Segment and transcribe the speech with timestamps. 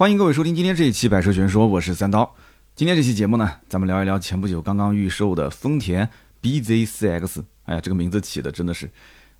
[0.00, 2.34] 欢迎各位收听今天这一期《百车全说》，我是三刀。
[2.74, 6.08] 今天这期节目呢，咱们聊一聊前不久刚刚预售的丰田
[6.40, 7.42] BZ4X。
[7.64, 8.90] 哎呀，这个名字起的真的是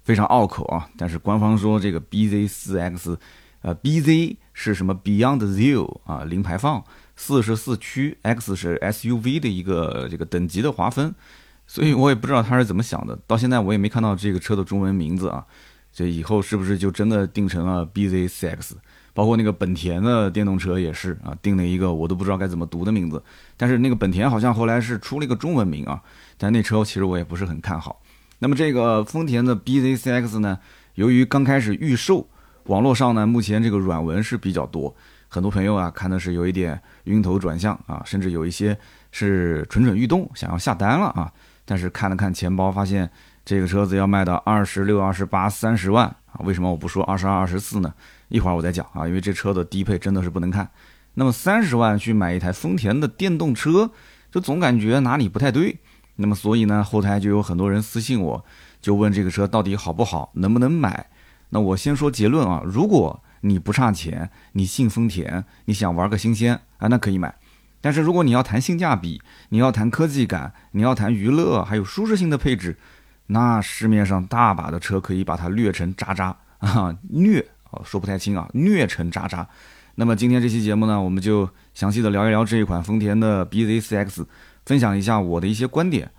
[0.03, 0.87] 非常拗口啊！
[0.99, 3.17] 但是官方说这个 BZ4X，
[3.63, 6.85] 呃，BZ 是什么？Beyond Zero 啊，零排放，
[7.17, 11.15] 四是四驱，X 是 SUV 的一个这个等级的划分。
[11.67, 15.47] 所以我也不知道他是怎么想的，到现在我也没看到这个车的中文名字啊。
[15.91, 18.73] 这以后是不是就真的定成了 BZ4X？
[19.13, 23.23] 包括那个本田的电动车也是啊，定了一个我都不知道该怎么读的名字。
[23.57, 26.01] 但是那个本田好像后来是出了一个中文名啊，
[26.39, 28.01] 但那车其实我也不是很看好。
[28.39, 30.59] 那么这个丰田的 BZ4X 呢，
[30.95, 32.27] 由于刚开始预售，
[32.65, 34.95] 网络上呢目前这个软文是比较多，
[35.29, 38.79] 很多朋友啊看的是有一点晕头转向啊，甚至有一些
[39.11, 41.31] 是蠢蠢欲动，想要下单了啊。
[41.67, 43.09] 但是看了看钱包，发现
[43.45, 46.41] 这个车子要卖到二十六、二十八、三十万啊！
[46.45, 47.95] 为什么我不说二十二、二十四呢？
[48.31, 50.71] 一会儿我再讲啊，因为这车的低配真的是不能看。
[51.15, 53.91] 那么三十万去买一台丰田的电动车，
[54.31, 55.79] 就总感觉哪里不太对。
[56.17, 58.45] 那么所以呢，后台就有很多人私信我，
[58.81, 61.09] 就问这个车到底好不好，能不能买？
[61.51, 67.35] 那我先说结论啊，如果你不差钱，你信丰田，你想玩个新鲜啊，那可以买。
[67.81, 72.79] 但是如果你要谈性价比，你要谈科技感，你要谈娱乐，还有舒适性的配置，
[73.29, 79.49] 那市面上大把的车可以把它虐成渣渣啊， 虐哦说不太清啊，虐成渣渣。
[79.95, 84.27] 那么今天这期节目呢，我们就详细的聊一聊这一款丰田的 BZ4X，
[84.65, 86.11] 分享一下我的一些观点。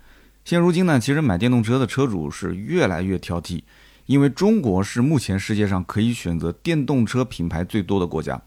[0.44, 3.62] 现如今呢，其实买电动车的车主是越来越挑剔，
[4.06, 8.40] 因为中国是目前世界上可以选择电动车品牌最多的国家，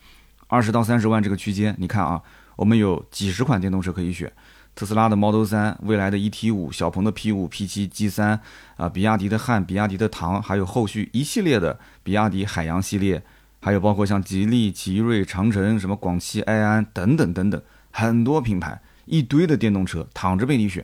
[0.47, 2.21] 二十到三十万这个区间，你看啊。
[2.57, 4.31] 我们有几十款电动车可以选，
[4.75, 8.41] 特斯拉的 Model 3，未来的 ET 五，小鹏的 P 五、P 七、G 三，
[8.75, 13.23] 啊，比亚迪的汉，比亚迪的唐，还有后续一系列的比亚迪海洋系列，
[13.61, 20.83] 还有包括像吉利、奇瑞、长城，什么广汽埃安等等等等，很多品牌，一堆的电动车躺着被你选，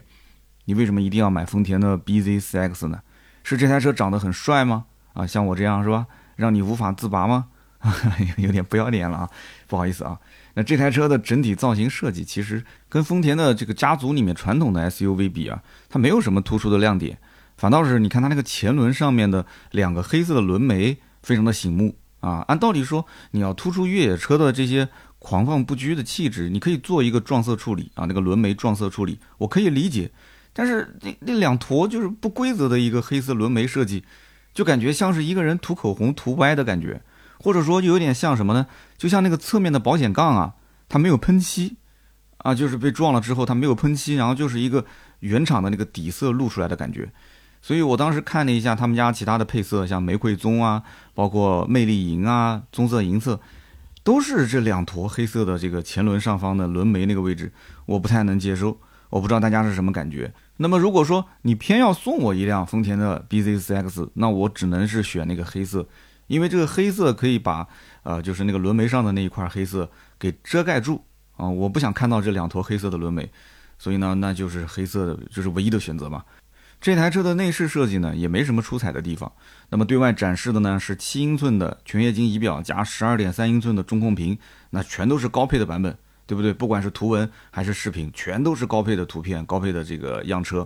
[0.64, 3.02] 你为什么一定要买丰田的 BZ4X 呢？
[3.44, 4.86] 是这台车长得很帅吗？
[5.12, 6.08] 啊，像我这样是吧？
[6.38, 7.48] 让你无法自拔吗？
[8.38, 9.30] 有点不要脸了啊，
[9.68, 10.20] 不好意思啊。
[10.54, 17.18] 那这台车的整体造型设计，其实跟丰田的这个家族里面传统的 SUV 比啊，它没有什么突出的亮点，
[17.58, 22.44] 反倒是你看它那个前轮上面的两个黑色的轮眉，非常的醒目啊。
[22.48, 24.90] 按道理说，你要突出越野车的这些
[25.20, 30.12] 狂放不羁的气质，你可以做一个撞色处理啊，那个轮眉撞色处理，我可以理解。
[30.52, 34.04] 但是那那两坨就是不规则的一个黑色轮眉设计，
[34.54, 37.02] 就感觉像是一个人涂口红涂歪的感觉。
[37.42, 38.68] 或者说就有点像什么呢？
[38.98, 40.54] 就像那个侧面的保险杠啊，
[40.88, 41.78] 它没有喷漆，
[42.38, 44.86] 啊，就是被撞了之后它没有喷漆，然后就是一个
[45.22, 47.12] 原厂的那个底色露出来的感觉。
[47.64, 53.40] 所以我当时看了一下他们家其他的配色，像玫瑰棕啊，包括魅力银啊，棕色银色，
[54.04, 57.52] 都是这两坨黑色的这个前轮上方的轮眉那个位置，
[57.86, 58.80] 我不太能接受。
[59.10, 60.34] 我不知道大家是什么感觉。
[60.58, 65.86] 那么如果说你偏要送我一辆丰田的 BZ4X，那我只能是选那个黑色。
[66.32, 67.68] 因为这个黑色可以把，
[68.04, 71.04] 呃，就是那个轮眉上的那一块黑色给遮盖住
[71.36, 73.30] 啊，我不想看到这两坨黑色的轮眉，
[73.78, 76.24] 所以呢，那就是黑色的，就是唯一的选择嘛。
[76.80, 79.30] 这台车的内饰设计呢，也没什么出彩的地方。
[79.70, 84.38] 那么对外展示的呢，是七英寸的全液晶仪表加十二点三英寸的中控屏，
[84.70, 86.54] 那全都是高配的版本，对不对？
[86.54, 90.66] 不管是图文还是视频，全都是高配的图片，高配的这个样车。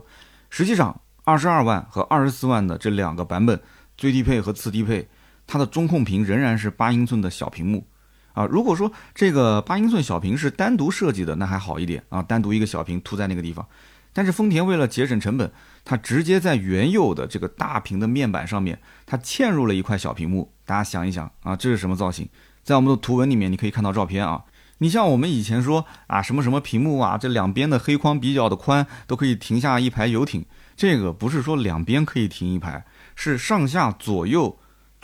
[0.52, 3.60] 实际上，二十二万和二十四万的这两个版本，
[3.98, 5.08] 最低配和次低配。
[5.48, 7.86] 它的中控屏仍然是八英寸的小屏幕，
[8.34, 13.66] 啊，如果说这个八英寸小屏是单独设计的，那还好一点啊，单独一个小屏凸在那个地方。
[14.12, 15.52] 但是丰田为了节省成本，
[15.84, 20.54] 它直接在原有的这个大屏的面板上面，它嵌入了一块小屏幕。
[20.66, 22.30] 大家想一想啊，这是什么造型？
[22.64, 24.44] 在我们的图文里面，你可以看到照片啊。
[24.78, 30.46] 你像我们以前说啊，什么什么屏幕啊，这两边的黑框比较的宽，都可以停下一排游艇。
[30.78, 32.86] 这个不是说两边可以停一排，
[33.16, 34.58] 是上下左右。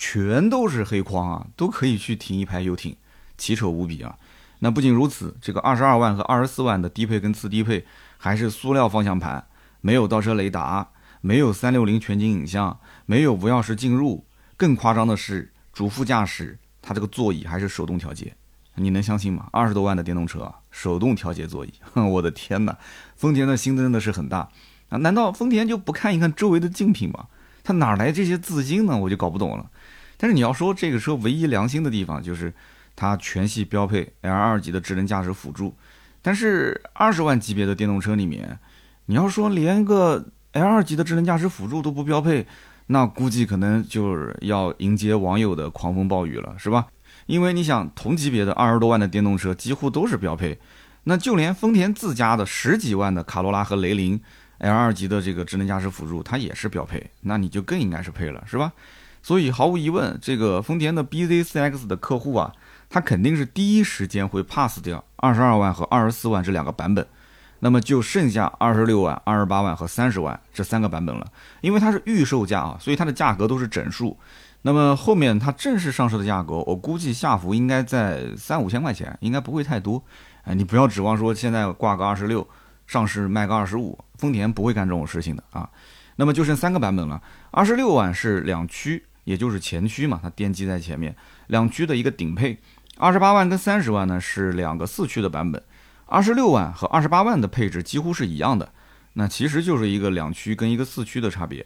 [0.04, 2.98] 全都是黑框啊，都可以去停一排游艇，
[3.38, 4.18] 奇丑无比啊！
[4.58, 7.86] 那不仅如此，这个二十二万和二十四万的低配跟次低配
[8.18, 9.46] 还是塑料方向盘，
[9.80, 10.90] 没有倒车雷达，
[11.22, 14.26] 没有三六零全景影像，没有无钥匙进入。
[14.58, 18.36] 更夸张的是，主副驾驶它这个座椅还是手动调节，
[18.74, 19.50] 你能相信吗？
[19.52, 22.76] 二十多万的电动车，手动调节座椅， 我的天哪！
[23.16, 24.50] 丰田的心真的是很大
[24.90, 24.98] 啊！
[24.98, 27.28] 难道丰田就不看一看周围的竞品吗？
[27.64, 28.98] 它哪来这些自信呢？
[28.98, 29.70] 我就搞不懂了。
[30.22, 32.54] 但是你要说这个车唯一良心的地方，就是
[32.96, 35.76] 它全系标配 L 二级的智能驾驶辅助。
[36.22, 38.60] 但是二十万级别的电动车里面，
[39.08, 42.46] 你要说连个 L 二级的智能驾驶辅助都不标配，
[42.86, 46.86] 那估计可能就是要迎接网友的狂风暴雨了，是吧？
[47.26, 50.60] 因为你想同级别的二十多万的电动车几乎都是标配，
[51.06, 54.22] 那就连丰田自家的十几万的卡罗拉和雷凌
[54.60, 58.72] L 二级的这个智能驾驶辅助，它也是标配，那你就更应该是配了，是吧？
[59.24, 62.52] 所以毫无疑问，这个丰田的 BZ4X 的客户啊，
[62.90, 67.06] 他肯定是第一时间会 pass 掉二十二万和二十四万这两个版本，
[67.60, 71.26] 那么就剩下二十六万、二十八万和三十万这三个版本了。
[71.62, 74.18] 因为它是预售价啊，所以它的价格都是整数。
[74.64, 80.04] 那么后面它正式上市的价格，我估计下浮应该在三五千块钱，应该不会太多。
[80.44, 82.48] 哎，你不要指望说现在挂个二十六，
[82.88, 85.70] 上市卖个二十五，丰田不会干这种事情的啊。
[86.16, 87.22] 那么就剩三个版本了，
[87.52, 89.04] 二十六万是两驱。
[89.24, 91.16] 也就是前驱嘛，它电机在前面，
[91.48, 92.58] 两驱的一个顶配，
[92.98, 95.62] 二十八万跟三十万呢是两个四驱的版本，
[96.06, 98.74] 二十六万和二十八万的配置几乎是一样的，
[99.14, 101.66] 那其实就是一个两驱跟一个四驱的差别。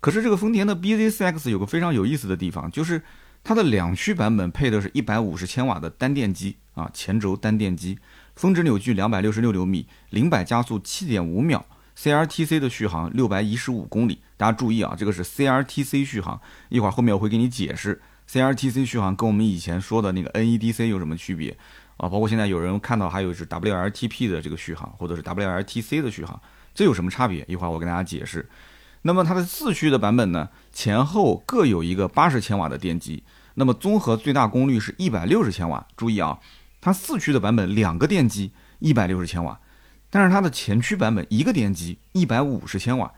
[0.00, 3.02] 可是这个丰田的 BZ4X 有个非常有意思的地方，就是
[3.42, 7.98] 它的两驱版本配的是一百五十千瓦的单电机啊，前轴单电机，
[8.34, 11.64] 峰值扭矩两百六十六牛米，零百加速七点五秒。
[11.98, 21.56] CRTC 的续航六百一十五公里，大家注意啊，这个是 CRTC 续航，一会儿后面我会给你解释 CRTC 续航跟我们以前说的那个 NEDC 有什么区别
[21.96, 22.08] 啊？
[22.08, 26.40] 包括现在有人看到还有是 WLTP 的这个续航，或者是 WLTC 的续航，
[26.74, 27.44] 这有什么差别？
[27.48, 28.48] 一会儿我跟大家解释。
[29.02, 33.22] 那么它的四驱的版本呢，前后各有一个八十千瓦的电机，
[33.54, 35.86] 那么综合最大功率是一百六十千瓦。
[35.96, 36.40] 注意啊，
[36.80, 39.60] 它四驱的版本两个电机一百六十千瓦。
[40.10, 43.12] 但是它的前驱版本一个电机一百五十千瓦，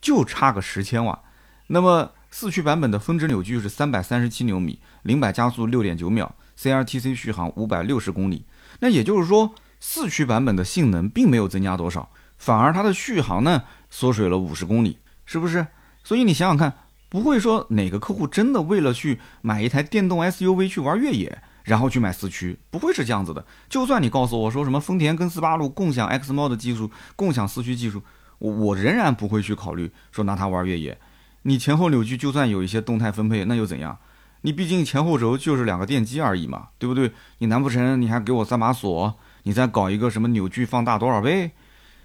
[0.00, 1.20] 就差个十千瓦。
[1.68, 8.44] 那么四驱版本的峰值扭矩是三百三十七牛米，零百加速六点九秒，CRTC 续航五百六十公里。
[8.80, 15.66] 那也就是说，四驱版本的性能并没有增加多少，反而它的续航呢缩水了五十公里，是不是？
[16.04, 16.72] 所以你想想看，
[17.08, 21.42] 不会说哪个客户真的为了去买一台电动 SUV 去玩越野？
[21.64, 23.44] 然后去买四驱，不会是这样子的。
[23.68, 28.00] 就算你告诉我说什么丰田跟斯巴鲁共享 X Mode 技术，共享四驱技术，
[28.38, 30.98] 我我仍然不会去考虑说拿它玩越野。
[31.42, 33.98] 你前后扭矩就算有一些动态分配，那又怎样？
[34.42, 37.10] 你毕竟前后轴就是两个电机而已嘛，对不对？
[37.38, 39.18] 你难不成你还给我三把锁？
[39.42, 41.50] 你再搞一个什么扭矩放大多少倍？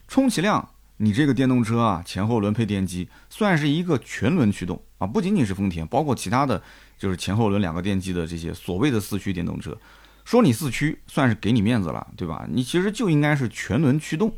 [0.07, 6.61] 充其量你这个电动车啊，前后轮配电机算是一个全轮驱动啊，不仅仅是丰田，包括其他的。
[6.97, 9.75] 就是前后轮两个电机的这些所谓的四驱电动车，
[10.23, 12.45] 说你四驱算是给你面子了，对吧？
[12.47, 14.31] 你其实就应该是全轮驱动。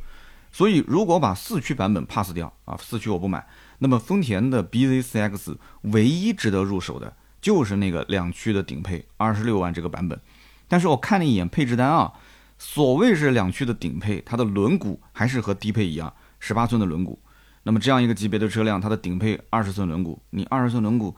[0.53, 3.45] 所以如果把四驱版本 pass 掉啊，四驱我不买，
[3.79, 10.17] 那么丰田的 BZ4X 唯一值得入手的就是那个两驱的顶配二十六万这个版本。
[10.69, 12.13] 但是我看了一眼配置单啊，
[12.57, 17.17] 所谓是两驱的顶配，它的轮毂还是和低配一样，十八寸的轮毂。
[17.63, 21.13] 那么这样一个级别的车辆，它的顶配二十寸轮毂，你二十寸轮毂。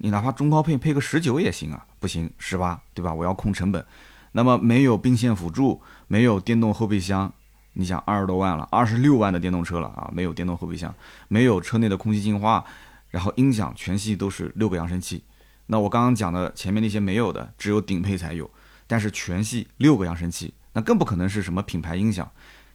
[0.00, 3.12] 你哪怕中高配配个十九也行啊，不行十八，对吧？
[3.12, 3.84] 我要控成本。
[4.30, 7.32] 那么没有并线辅助，没有电动后备箱，
[7.78, 10.92] 你想二十多万了，二十六万的电动车了啊，没有电动后备箱，
[11.28, 12.64] 没有车内的空气净化，
[13.10, 15.22] 然后音响全系都是六个扬声器。
[15.66, 18.50] 那我刚刚讲的前面那些没有的，只有顶配才有，
[18.88, 22.28] 但是全系六个扬声器，那更不可能是什么品牌音响。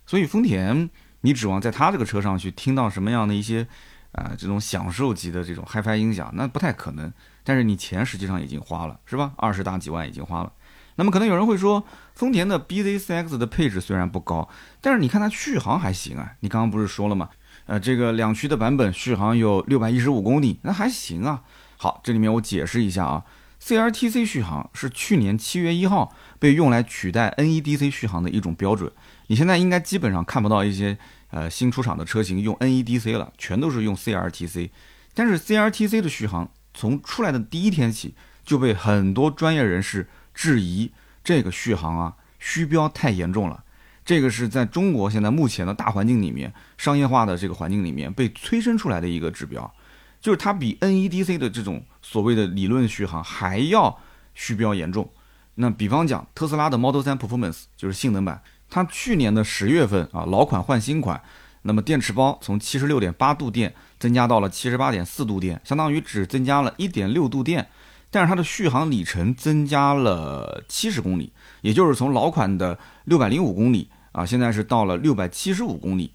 [0.05, 0.89] 所以丰田，
[1.19, 3.67] 你指望在它这个车上去听到什么样的一些？
[4.13, 7.11] 啊，这种享受级的这种 HiFi 音响，那不太可能。
[7.43, 9.33] 但是你钱实际上已经花了，是吧？
[9.37, 10.53] 二十大几万已经花了。
[10.95, 11.83] 那么可能有人会说，
[12.15, 14.49] 丰田的 BZ4X 的配置虽然不高，
[14.81, 16.33] 但是你看它续航还行啊。
[16.41, 17.29] 你刚刚不是说了吗？
[17.65, 21.43] 呃，这个两驱的版本续航有六百一十五公里，那还行啊。
[21.77, 23.23] 好，这里面我解释一下啊
[23.61, 28.91] ，CRTC 续航是去年七月一号被用来取代 NEDC 续航的一种标准。
[29.27, 30.97] 你现在应该基本上看不到一些。
[31.35, 34.69] 呃，新出厂的车型用 NEDC 了，全都是用 CRTC，
[35.15, 38.13] 但是 CRTC 的续航从出来的第一天起
[38.45, 40.91] 就被很多专业人士质疑，
[41.23, 43.63] 这个续航啊虚标太严重了。
[44.05, 49.73] 这个是在中国现在目前的大环境里面，商业化的这个环境里面被催生出来的一个指标，
[50.19, 53.97] 就是它比 NEDC 的这种所谓的理论续航还要
[54.33, 55.09] 虚标严重。
[55.55, 58.41] 那比方讲，特斯拉的 Model 3 Performance 就是性能版。
[58.69, 61.21] 它去年的十月份啊，老款换新款，
[61.61, 67.69] 那么电池包从七十六点八度电增加到了七十八点四度电，相当于只增加了一点六度电，
[68.13, 76.13] 但是它的续航里程增加了七十公里，也就是从老款的六百零五公里啊，现在是到了六百七十五公里。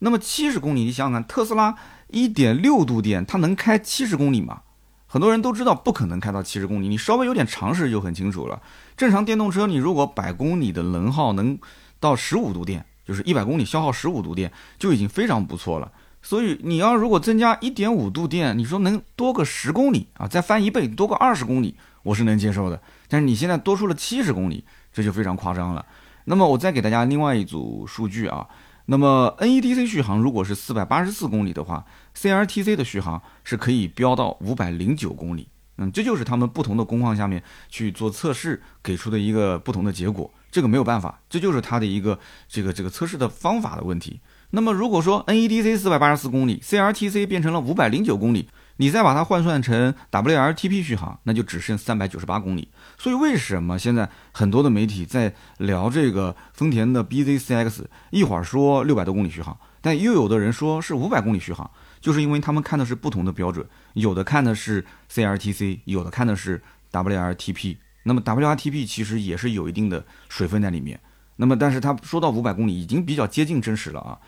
[0.00, 1.74] 那么七十公里，你想想看，特斯拉
[2.08, 4.60] 一点六度电，它能开七十公里吗？
[5.06, 8.60] 很多人都知道不可能开到七十公里，你稍微有点常识就很清楚了。
[8.94, 11.58] 正常电动车，你如果百公里的能耗能
[11.98, 15.90] 到十五度电，就是一百公里消耗十五度电，就已经非常不错了。
[16.20, 22.80] 所以你要如果增加一点五度电，你说能多个十公里啊，再翻一倍多个二十公里，我是能接受的。
[23.08, 25.84] 但是你现在多出了七十公里，这就非常夸张了。
[26.24, 28.46] 那么我再给大家另外一组数据啊，
[28.86, 31.84] 那么 NEDC 续航如果是四百八十四公里的话
[32.16, 35.48] ，CRTC 的续航是可以飙到五百零九公里。
[35.78, 40.30] 嗯，这就是他们不同的工况下面去做测试给出的一个不同的结果。
[40.50, 44.20] 这个没有办法，这就是它的一个这个这个测试的方法的问题。
[44.50, 48.48] 那么如果说 NEDC 四百八十四公里，CRTC 变成了五百零九公里。
[48.80, 52.68] 你再把它换算成 WLTP 续航，那就只剩三百九十八公里。
[52.96, 61.68] 所以为什么现在很多的媒体在聊这个丰田的 BZCX，一会儿说六百多公里续航，但又有的人说是五百公里续航，
[62.00, 66.62] 就是因为他们看的是不同的标准，有的看的是 CRTC，有的看的是
[66.92, 67.78] WLTP。
[68.04, 71.00] 那么 WLTP 其实也是有一定的水分在里面。
[71.38, 74.18] 那么但是他说到五百公里，已经比较接近真实了啊。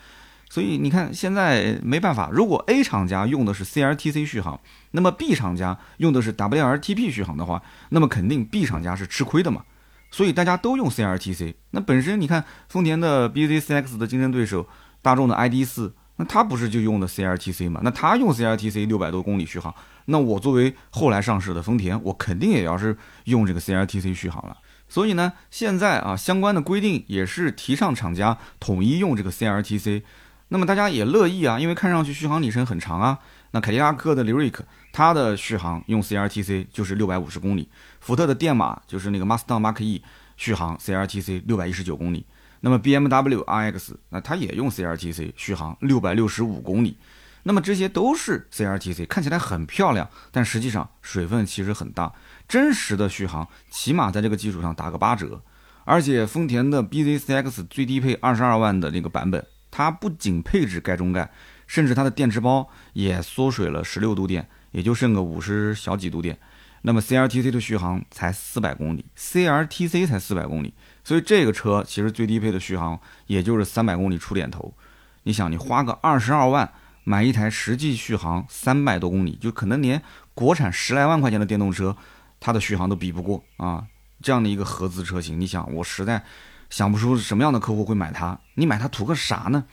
[0.48, 2.28] 所以你看，现在没办法。
[2.32, 4.58] 如果 A 厂家用的是 CRTC 续航，
[4.90, 9.62] 那么 B 厂家用的是 WLTP 续航的话，那么肯定 B 厂家是吃亏的嘛。
[10.10, 11.54] 所以大家都用 CRTC。
[11.70, 14.66] 那本身你看，丰田的 BZ4X 的竞争对手
[15.00, 17.80] 大众的 ID.4，那它不是就用的 CRTC 嘛？
[17.84, 19.72] 那它用 CRTC 六百多公里续航，
[20.06, 24.56] 那我作为后来上市的丰田，我肯定也要是用这个 CRTC 续航了。
[24.90, 30.02] 所以呢，现在啊，相关的规定也是提倡厂家统一用这个 CRTC。
[30.48, 33.20] 那么大家也乐意啊，因为看上去续航里程很长啊。
[33.52, 34.56] 那凯迪拉克的 Lyric，
[34.92, 37.68] 它的续航用 CRTC 就是六百五十公里。
[38.00, 40.02] 福特的电马就是那个 Mustang Mach E，
[40.36, 42.26] 续航 CRTC 六百一十九公里。
[42.60, 46.96] 那么 BMW RX，那它也用 CRTC 续航六百六十五公里。
[47.44, 52.12] 那么这些都是 CRTC，看起来很漂亮，但实际上水分其实很大。
[52.50, 55.40] 真实的续航起码在这个基础上打个八折。
[55.84, 59.46] 而且丰田的 BZCX 最低配二十二万的那个版本。
[59.70, 61.30] 它不仅配置盖中盖，
[61.68, 66.36] 甚至它的电池包也缩水了十六度电，也就剩个五十小几度电。
[66.82, 74.74] 那么 CRTC 的续航才四百公里，CRTC 才四百公里，所以这个车其实最低配的续航也就是三百公里出点头。
[75.22, 76.72] 你想，你花个二十二万
[77.04, 80.02] 买一台实际续航三百多公里，就可能连
[80.34, 81.96] 国产十来万块钱的电动车，
[82.40, 83.84] 它的续航都比不过啊！
[84.22, 86.24] 这样的一个合资车型，你想，我实在。
[86.70, 89.64] 想不出什么样的客户会买它，你买它图个啥呢？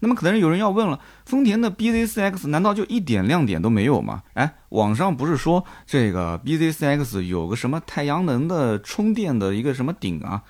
[0.00, 4.22] 那么可能有人要问了，丰田的 BZ4X 难道就一点亮点都没有吗？
[4.34, 10.42] 哎，网上不是说这个 BZ4X 有个什么太阳能的充电的一个什么顶啊？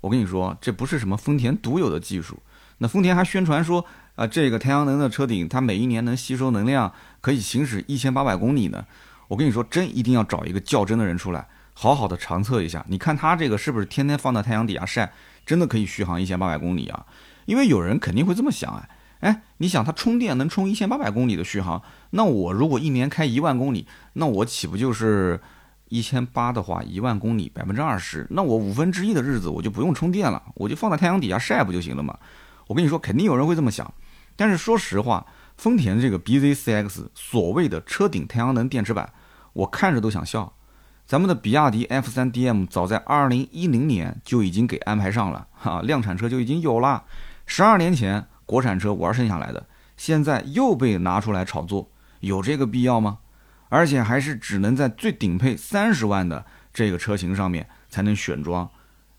[0.00, 2.40] 我跟你说，这不是什么丰田独有的技术。
[2.78, 3.84] 那丰田还宣传说
[4.16, 8.84] 啊，这个太阳能的车顶它每一年能吸收能量，可以行驶一千八百公里呢。
[9.28, 15.12] 我跟你说，真一定要找一个较真的人出来，好好的长测一下，你看它这个是不是天天放在太阳底下晒？
[15.44, 17.06] 真的可以续航一千八百公里啊！
[17.44, 18.88] 因为有人肯定会这么想哎
[19.20, 21.80] 哎，你想它充电能充一千八百公里的续航，
[22.10, 25.40] 那我如果一年开一万公里，那我岂不就是
[25.88, 32.18] 一千八的话，一万公里百分之二十，那我五分之一的日子我就不用充电了，我就放在太阳底下晒不就行了嘛？
[32.66, 33.92] 我跟你说，肯定有人会这么想。
[34.34, 35.24] 但是说实话，
[35.56, 39.12] 丰田这个 BZCX 所谓的车顶太阳能电池板，
[39.52, 40.52] 我看着都想笑。
[41.06, 47.04] 咱们的比亚迪 F 三 DM 早在二零一零年就已经给安排上了，哈，量产车就已经有了。
[47.46, 51.88] 十二年前国产车玩剩下来的，现在又被拿出来炒作，
[52.20, 53.18] 有这个必要吗？
[53.68, 58.68] 而且还是只能在最顶配三十万的这个车型上面才能选装，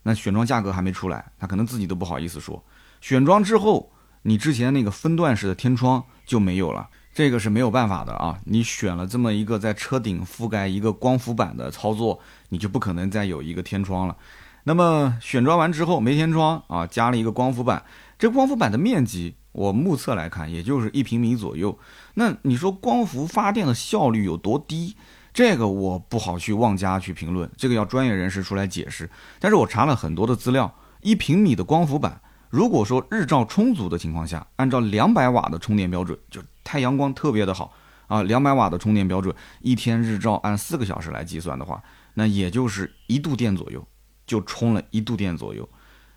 [0.02, 2.62] 那选装价格还没出来，他可能自己都不好意思说。
[3.00, 3.90] 选装之后，
[4.28, 6.88] 你之前那个分段式的天窗就没有了。
[7.14, 8.38] 这个是没有办法的啊！
[8.44, 12.20] 你选了这么一个在车顶覆盖一个光伏板的操作，
[12.50, 14.16] 你就不可能再有一个天窗了。
[14.62, 17.82] 那么选装完之后没天窗啊，加了一个光伏板，
[18.18, 21.76] 这光伏板的面积我目测来看也就是一平米左右。
[22.14, 24.94] 那你说光伏发电的效率有多低？
[25.32, 29.10] 这个我不好去妄加去评论，这个要专业人士出来解释。
[29.40, 36.42] 但是我查了很多的资料，一平米的光伏板，如果说日照充足的情况下，按照两百瓦的充电标准就。
[36.64, 37.72] 太阳光特别的好
[38.08, 43.82] 啊，两百瓦的充电标准，一天日照按四个小时来计算的话，那也就是一度电左右，
[44.26, 45.66] 就充了一度电左右，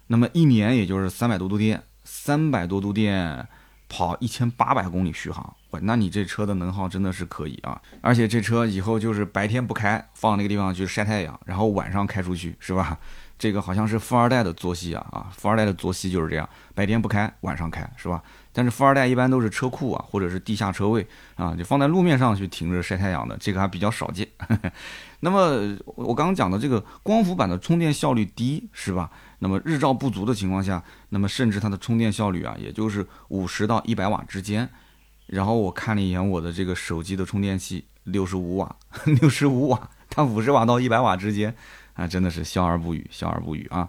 [0.08, 3.48] 那么一年也就是三百多度电，三百多度电
[3.88, 7.82] 跑一千八百公里续航，哇，那你这车的能耗真的是可以啊！
[8.02, 13.00] 而且这车以后就是白天不开，放那个地方去晒太阳，然后晚上开出去，是吧？
[13.42, 18.22] 这个好像是富二代的作息啊啊，富二代的作息就是这样，白天不开，晚上开，是吧？
[18.54, 21.04] 但是富二代一般都是车库啊，或者是地下车位
[21.38, 24.28] 啊，就放在路面上去停着晒太阳的，这个还比较少见。
[25.22, 29.10] 那么我刚刚讲的这个光伏板的充电效率低，是吧？
[29.40, 34.70] 那么日照不足的情况下，那么甚至它的充电效率啊，也就是五十到一百瓦之间。
[35.26, 38.76] 然后我看了一眼我的这个手机的充电器，六十五瓦，
[39.20, 41.56] 六十五瓦，它五十瓦到一百瓦之间
[42.02, 43.88] 啊，真的是笑而不语，笑而不语啊。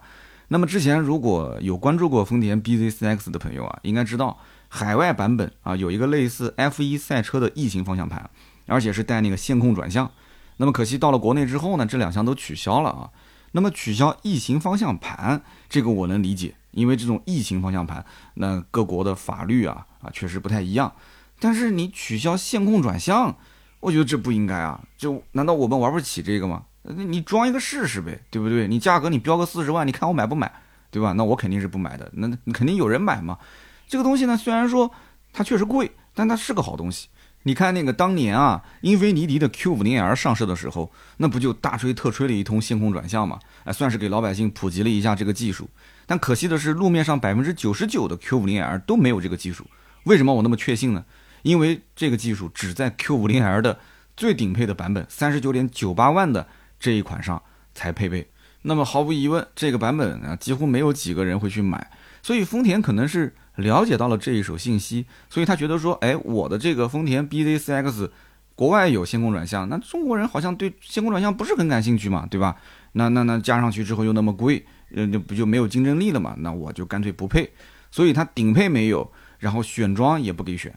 [0.49, 4.38] 那么之前如果有关注过丰田 BZ4X 的朋友啊，应该知道
[4.69, 8.28] 海外版本啊有一个类似 F1 赛车的异形方向盘，
[8.66, 10.11] 而且是带那个线控转向。
[10.59, 13.11] 那么可惜到了国内之后呢，这两项都取消了啊。
[13.52, 18.04] 那么取消异形方向盘，这个我能理解，因为这种异形方向盘，
[18.35, 20.92] 那各国的法律啊啊确实不太一样。
[21.40, 23.37] 但是你取消线控转向，
[23.81, 24.81] 我觉得这不应该啊！
[24.97, 26.64] 就难道我们玩不起这个吗？
[26.82, 28.66] 你装一个试试呗，对不对？
[28.66, 30.52] 你价格你标个四十万，你看我买不买，
[30.90, 31.12] 对吧？
[31.12, 32.10] 那我肯定是不买的。
[32.14, 33.38] 那肯定有人买嘛。
[33.86, 34.90] 这个东西呢，虽然说
[35.32, 37.08] 它确实贵，但它是个好东西。
[37.44, 43.38] 你看那个当年啊，英菲尼迪的 Q50L 上市的时候，那不就大吹特吹了一通线控转向嘛？
[43.64, 45.68] 哎，算是给老百姓普及了一下这个技术。
[46.06, 49.66] 但可惜的是，路面上百分之九十九的 Q50L 都没有这个技术。
[50.04, 51.04] 为什么我那么确信呢？
[51.42, 53.78] 因为这个技术只在 Q50L 的
[54.16, 56.46] 最顶配的版本，三十九点九八万的
[56.82, 57.40] 这一款上
[57.72, 58.28] 才配备。
[58.62, 61.90] 那么毫无疑问，这个版本啊，几乎没有几个人会去买。
[62.22, 68.10] 所以丰田可能是了解到了这一手信息，所以他觉得说，哎，我的这个丰田 BZ4X
[68.54, 72.56] 国外有线控转向，那中国人好像对线控转向不是很感兴趣嘛，对吧？
[72.92, 76.34] 那那那加上去之后又那么贵，那，就不就没有竞争力了嘛？
[76.38, 77.50] 那我就干脆不配。
[77.90, 80.72] 所以它顶配没有，然后选装也不给选。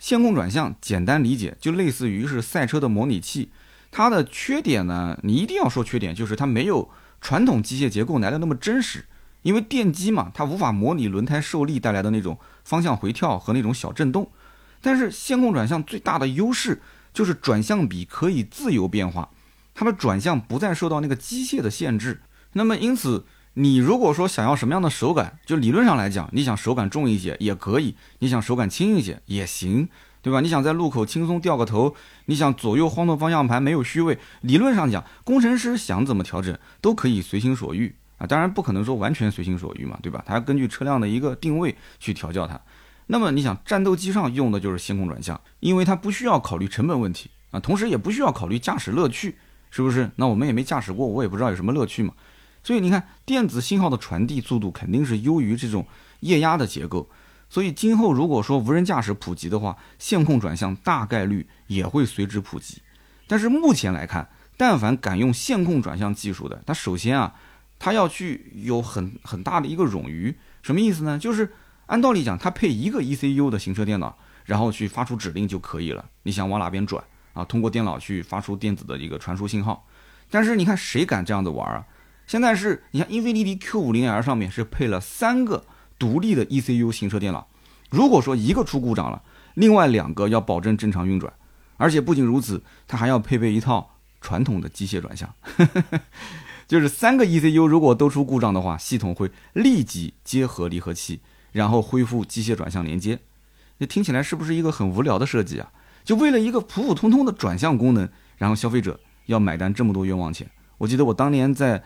[0.00, 3.50] 线控转向，简单理解就类似于是赛车的模拟器。
[3.90, 6.90] 它的缺点呢，你一定要说缺点，就是它没有
[7.20, 9.06] 传统机械结构来的那么真实。
[9.42, 14.30] 因为电机嘛，它无法模拟轮胎受力带来的那种方向回跳和那种小震动。
[14.82, 16.82] 但是线控转向最大的优势
[17.14, 19.30] 就是转向比可以自由变化，
[19.74, 22.20] 它的转向不再受到那个机械的限制。
[22.52, 29.88] 那么因此，你如果说想要什么样的手感，就理论上来讲，你想手感重一些也可以，你想手感轻一些也行，
[30.20, 30.40] 对吧？
[30.40, 31.94] 你想在路口轻松掉个头，
[32.26, 38.26] 你想左右晃动方向盘没有虚位，理论上讲，工程师想怎么调整都可以随心所欲啊。
[38.26, 40.22] 当然不可能说完全随心所欲嘛，对吧？
[40.26, 42.60] 它要根据车辆的一个定位去调教它。
[43.06, 49.36] 那么你想，战斗机上用的就是线控转向，因为它不需要考虑成本问题啊，同时也不需要考虑驾驶乐趣，
[49.70, 50.10] 是不是？
[50.16, 52.12] 那我们也没驾驶过，我也不知道有什么乐趣嘛。
[52.62, 55.86] 所以你看，电子信号的传递速度肯定是优于这种
[56.20, 57.08] 液压的结构。
[57.48, 62.82] 所以今后如果说无人驾驶普及的话，线控转向大概率也会随之普及。
[63.26, 67.34] 但是目前来看，但凡敢用线控转向技术的，它首先啊，
[67.78, 70.34] 它要去有很很大的一个冗余。
[70.62, 71.18] 什么意思呢？
[71.18, 71.52] 就是
[71.86, 76.04] 按道理讲，它配一个 ECU 的行车电脑，然后去发出指令就可以了。
[76.24, 77.44] 你想往哪边转啊？
[77.44, 79.86] 通过电脑去发出电子的一个传输信号。
[80.30, 81.86] 但是你看谁敢这样子玩啊？
[82.26, 85.64] 现在是你看英菲尼迪 Q50L 上面是配了三个
[85.98, 87.48] 独立的 ECU 行车电脑，
[87.90, 89.22] 如果说一个出故障了，
[89.54, 91.32] 另外两个要保证正常运转，
[91.76, 95.34] 而且不仅如此，它还要配备一套传统的机械转向，
[96.68, 103.18] 就是三个 ECU 如果都出故障的话，系统会立即结合离合器，然后恢复机械转向连接。
[103.80, 105.72] 这听起来是不是一个很无聊的设计啊？
[106.04, 110.48] 就为了一个普普通通的转向功能，然后消费者要买单这么多冤枉钱？
[110.78, 111.82] 我记得我当年在。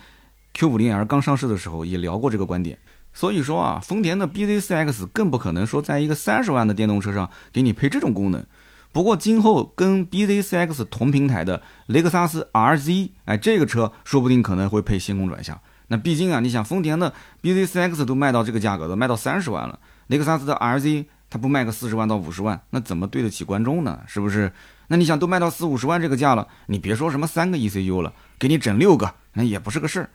[0.55, 2.79] Q50L 刚上市的时候也聊过这个观点，
[3.15, 8.45] 所以说啊，丰田的 BZ4X 更不可能说在一个三十万的电动车上给你配这种功能。
[8.91, 15.59] 不过今后跟 BZ4X 同平台的雷克萨斯 RZ，哎，这个车说不定可能会配星空转向。
[15.89, 24.01] 那毕竟啊，你想丰田的 BZ4X 都卖到这个价格了，卖到三十万了，雷克萨斯的 RZ 它不卖个四十万到五十万，那怎么对得起观众呢？
[24.07, 24.53] 是不是？
[24.89, 30.11] 那你想都卖到四五十万这个价了，你别说什么三个 ECU 了，给你整六个，那也不是个事儿。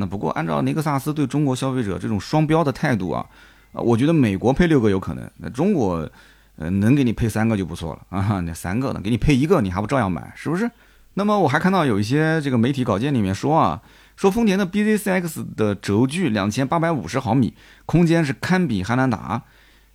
[0.00, 3.24] 那不过，按照雷克萨斯对中国消费者这种双标的态度啊，
[3.72, 6.10] 啊，我觉得美国配六个有可能，那中国，
[6.56, 8.40] 呃，能给你配三个就不错了啊。
[8.40, 10.70] 那三个呢，给你配一个，你还不照样买，是不是？
[11.14, 13.82] 那么我还看到有一些这个媒体稿件里面说啊，
[14.16, 17.52] 说丰田的 BZ4X 的轴距两千八百五十毫米，
[17.84, 19.42] 空间是堪比汉兰达。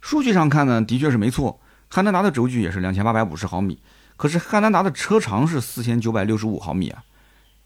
[0.01, 3.79] 数据上看呢，的确是没错，汉兰达的轴距也是两千八百五十毫米，
[4.17, 7.03] 可是汉兰达的车长是四千九百六十五毫米啊。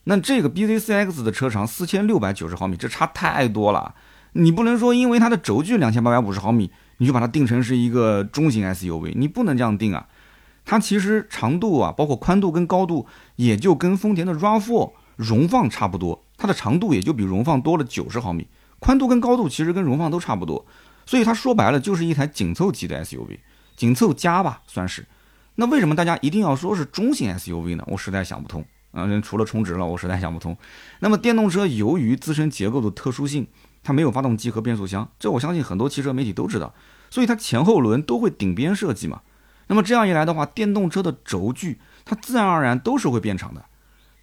[0.09, 3.93] 那这个 BZ4X 的车长四千六百九十毫米，这差太多了。
[4.31, 10.07] 你不能说因为它的轴距两千八百五十毫米，你就把它定成是一个中型 SUV，你不能这样定啊。
[10.65, 16.25] 它其实长度啊，包括宽度跟高度，也就跟丰田的 RAV4 荣放差不多。
[16.37, 18.47] 它的长度也就比荣放多了九十毫米，
[18.79, 20.65] 宽度跟高度其实跟荣放都差不多。
[21.05, 23.37] 所以它说白了就是一台紧凑级的 SUV，
[23.75, 25.05] 紧凑加吧算是。
[25.53, 27.83] 那为什么大家一定要说是中型 SUV 呢？
[27.85, 28.65] 我实在想不通。
[28.91, 30.57] 啊，除了充值了，我实在想不通。
[30.99, 33.47] 那么电动车由于自身结构的特殊性，
[33.83, 36.73] 它没有发动机和变速箱，这我相信很多汽车媒体都知道，
[37.09, 39.21] 所以它前后轮都会顶边设计嘛。
[39.67, 43.65] 那么这样一来的话，电动车的轴距它自然而然都是会变长的。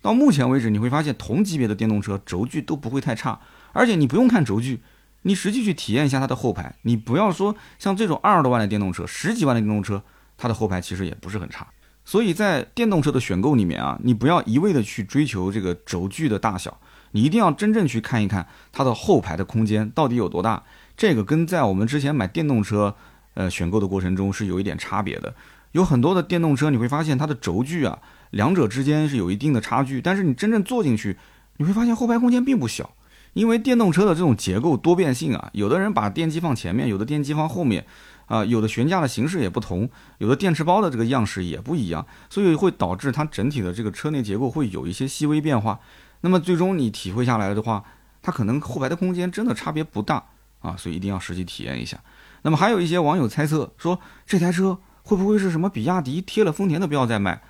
[0.02, 3.40] 到目前为止，你会发现同级别的电动车轴距都不会太差，
[3.72, 4.83] 而且你不用看轴距，
[5.22, 10.02] 你实际去体验一下它的后排，你不要说像这种二十多万的电动车、十几万的电动车，
[10.37, 11.66] 它的后排其实也不是很差。
[12.07, 16.79] 所以在电动车的选购里面啊，你不要一味的去追求这个轴距的大小，
[17.11, 20.62] 你一定要真正去看一看它的后排的空间到底有多大。
[20.97, 22.95] 这个跟在我们之前买电动车，
[23.35, 25.35] 呃，选购的过程中是有一点差别的。
[25.73, 27.99] 有很多的电动车，你会发现它的轴距啊。
[28.31, 31.16] 两者之间是有一定的差距，但是你真正坐进去，
[31.57, 32.95] 你会发现后排空间并不小。
[33.35, 37.85] 因为电动车的这种结构多变性啊，有的人把电机放前面，有的电机放后面，
[38.27, 45.81] 啊，有的悬架的形式也不同，有的电池包的这个样式也不一样，所以会导致它整体的这个车内结构会有一些细微变化。
[46.21, 47.85] 那么最终你体会下来的话，
[48.23, 50.25] 它可能后排的空间真的差别不大
[50.61, 51.99] 啊，所以一定要实际体验一下。
[52.43, 57.43] 那么还有一些网友猜测说，这台车会不会是什么比亚迪贴了丰田的标在卖？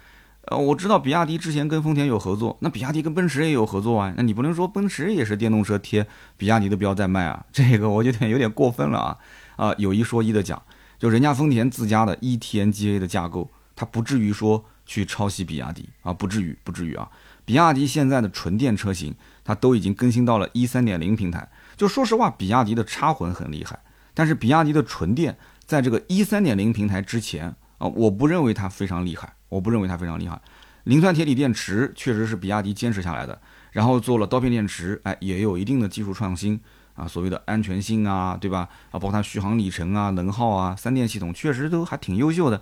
[0.48, 9.18] 呃，我知道比亚迪之前跟丰田有合作，那比亚迪跟奔驰也有合作啊，那你不能说奔驰也是电动车贴比亚迪的标在卖啊，这个我觉得有点过分了啊！
[9.56, 10.62] 啊，有一说一的讲，
[10.98, 17.10] 就人家丰田自家的 eTNGA 的架构，它不至于说去抄袭比亚迪啊，不至于，不至于啊！
[17.44, 19.14] 比亚迪现在的纯电车型，
[19.44, 23.78] 它都已经更新到了一三点零平台，就说实话，比亚迪的插混很厉害，
[24.14, 29.32] 但是比亚迪的纯电在这个一三点零平台之前啊，我不认为它非常厉害。
[29.48, 30.40] 我不认为它非常厉害，
[30.84, 33.40] 磷酸铁锂电池确实是比亚迪坚持下来的，
[33.70, 36.60] 然后做了刀片电池，哎，也有一定的技术创新
[36.96, 38.68] 啊，所谓的安全性啊，对吧？
[38.90, 42.60] 啊，包括它续航里程啊、能耗啊、三电系统确实都还挺优秀的。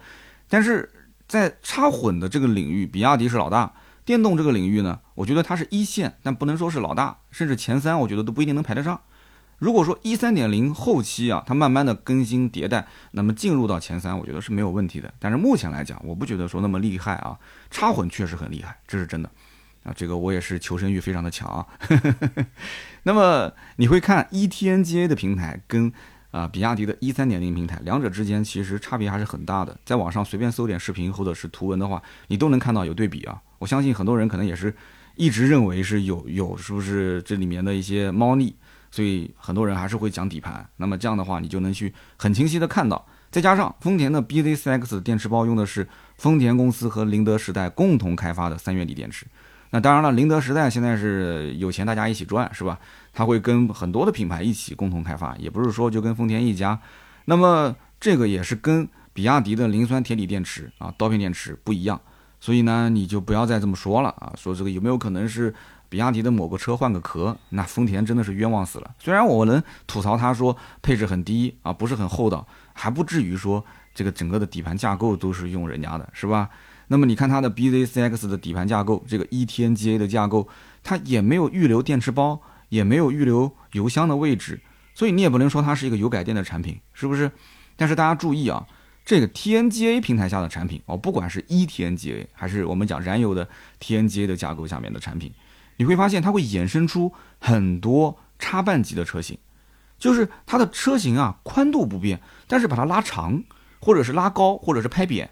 [0.48, 0.90] 但是
[1.26, 3.72] 在插混的这个领域，比亚迪是老大；
[4.04, 9.00] 电动这个领域呢，我觉得它是一线，但不能说是老大，甚至前三，我觉得都不一定能排得上。
[9.58, 15.14] 如果说一三点零后期啊，它慢慢的更新迭代，那么进入到前三，我觉得是没有问题的。
[15.18, 17.38] 但是目前来讲，我不觉得说那么厉害啊。
[17.70, 19.30] 插混确实很厉害，这是真的
[19.84, 19.92] 啊。
[19.94, 21.64] 这个我也是求生欲非常的强啊。
[23.04, 25.92] 那么你会看 eTNGA 的平台跟
[26.32, 29.78] 啊比亚迪的一三点零平台，两者之间其实差别还是很大的。
[29.84, 33.40] 在网上随便搜点视频或者是图文的话，你都能看到有对比啊。
[33.60, 34.74] 我相信很多人可能也是
[35.14, 38.56] 一直认为是有有是不是这里面的一些猫腻。
[38.90, 43.04] 所以很多人还是会讲底盘，那么这样的话，你就能去很清晰的看到。
[43.28, 49.26] 再加上丰田的 BZ4X 电池包用的是丰田公司和宁德时代共同开发的三元锂电池。
[49.74, 52.78] 那当然了，宁德时代现在是有钱大家一起赚，是吧？
[53.12, 56.78] 他会跟很多的品牌一起共同开发，也不是说就跟丰田一家。
[57.24, 62.00] 那么这个也是跟比亚迪的磷酸铁锂电池啊刀片电池不一样。
[62.38, 65.52] 所以呢，你就不要再这么说了啊，说这个有没有可能是？
[65.90, 68.90] 比亚迪的某个车换个壳，那丰田真的是冤枉死了。
[68.98, 76.48] 虽然我能吐槽他说配置很低啊，不是很厚道，还不至于说这个整个的底盘架构都是用人家的，是吧？
[76.94, 80.46] 那么你看它的 BZ4X 的底盘架构，这个 eTNGA 的架构，
[80.85, 84.61] 它也没有预留电池包，也没有预留油箱的位置，
[84.94, 87.33] 所以你也不能说它是一个油改电的产品，是不是？
[87.74, 88.64] 但是大家注意啊，
[89.04, 93.48] 这个 TNGA 平台下的产品哦，不管是 eTNGA 还是我们讲燃油的
[93.80, 95.33] TNGA 的架构下面的产品。
[95.78, 99.37] 你会发现它会衍生出很多插半级的车型，
[99.98, 103.42] 就是它的车型啊宽度不变，但是把它拉长，
[103.80, 105.28] 或者是拉高，或者是拍扁，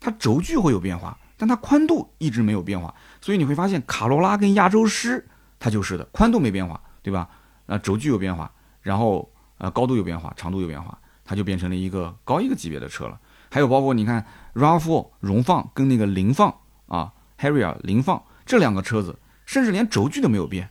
[0.00, 2.92] 它轴距会有变化，但它宽度一直没有变化。
[3.20, 5.24] 所以你会发现卡罗拉跟亚洲狮
[5.58, 7.28] 它就是的，宽度没变化，对吧？
[7.66, 8.50] 那轴距有变化，
[8.82, 13.20] 然后呃高度有变化，长度有变化，它就变成了一个高一个级别的车了。
[13.50, 16.54] 还有包括你看 RAV4 荣放跟那个凌放
[16.86, 19.18] 啊，Harrier 凌放这两个车子。
[19.46, 20.70] 甚至连轴距都没有变，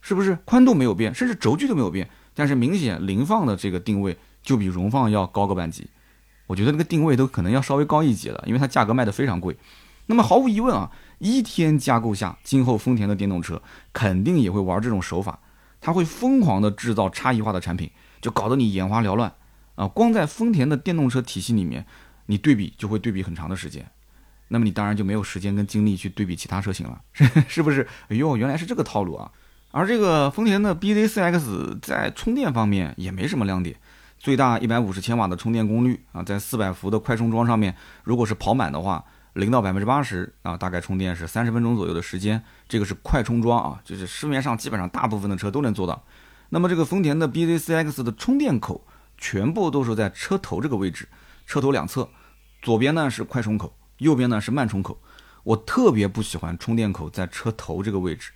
[0.00, 2.08] 是不是宽度没有变，甚至轴距都没有变？
[2.34, 5.90] 但是明显凌放的这个定位就比荣放要高个半级，
[6.46, 9.56] 我觉得那个定位都可能要稍微高一级了，因为它价格卖的非常贵。
[10.06, 13.60] 那么毫无疑问啊，一天架构下，今后丰田的电动车
[13.92, 15.40] 肯定也会玩这种手法，
[15.80, 19.34] 它会疯狂的制造差异化的产品，就搞得你眼花缭乱
[19.74, 19.88] 啊！
[19.88, 21.84] 光在丰田的电动车体系里面，
[22.26, 23.84] 你对比就会对比很长的时间。
[24.48, 27.00] 那么你当然就没有时间跟精力去对比其他车型了，
[27.48, 27.86] 是不是？
[28.08, 29.32] 哎呦，原来是这个套路啊！
[29.72, 33.74] 而这个丰田的 BZ4X 在充电方面也没什么亮点，
[34.26, 42.42] 最大一百五十千瓦的充电功率啊，在四百伏的快充桩上面，如果是跑满的话，零到百分之八十啊，大概充电是三十分钟左右的时间。
[42.66, 46.02] 这个是快充桩啊，就是市面上基本上大部分的车都能做到。
[46.48, 48.84] 那么这个丰田的 BZ4X 的充电口
[49.16, 51.06] 全部都是在车头这个位置，
[51.46, 52.08] 车头两侧，
[52.60, 53.76] 左边呢是快充口。
[53.98, 55.00] 右边呢是慢充口，
[55.44, 58.32] 我特别不喜欢充电口在车头这个位置，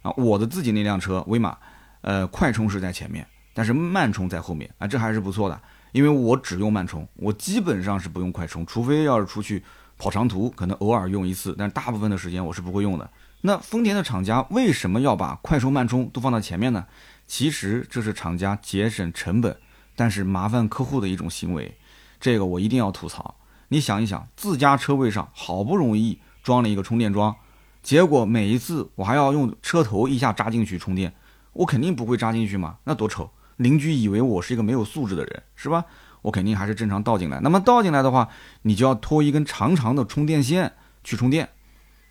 [0.00, 1.58] 啊，我的自己那辆车威马，
[2.00, 5.58] 呃，快充是在前面，但是慢充在后面，啊，这还是不错的，
[5.92, 9.62] 因为我只用慢充，我基本上是不用快充，除非要是出去
[9.96, 13.10] 跑长途，可能偶尔用一次，但大部分的时间我是不会用的。
[13.40, 16.84] 那丰田的厂家为什么要把快充、慢充都放到前面呢？
[17.26, 19.56] 其实这是厂家节省成本，
[19.94, 21.78] 但是麻烦客户的一种行为。
[22.20, 23.36] 这个我一定要吐槽。
[23.68, 27.34] 你想一想，自家车位上好不容易装了一个充电桩，
[27.82, 31.14] 结果每一次我还要用车头一下扎进去充电，
[31.54, 33.30] 我肯定不会扎进去嘛，那多丑！
[33.56, 35.84] 邻居以为我是一个没有素质的人，是吧？
[36.22, 37.38] 我肯定还是正常倒进来。
[37.40, 38.28] 那么倒进来的话，
[38.62, 40.72] 你就要拖一根长长的充电线
[41.04, 41.48] 去充电，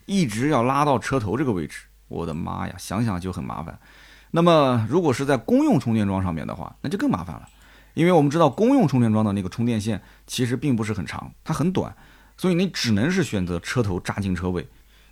[0.06, 1.80] 一直要拉到车头这个位置。
[2.08, 3.78] 我的妈呀，想想就很麻烦。
[4.32, 7.50] 那么如果是在公用充电桩上面的话，那就更麻烦了，
[7.94, 11.94] 因为我们知道公用充电桩的那个充电线其实并不是很长，它很短，
[12.38, 14.66] 所以你只能是选择车头扎进车位。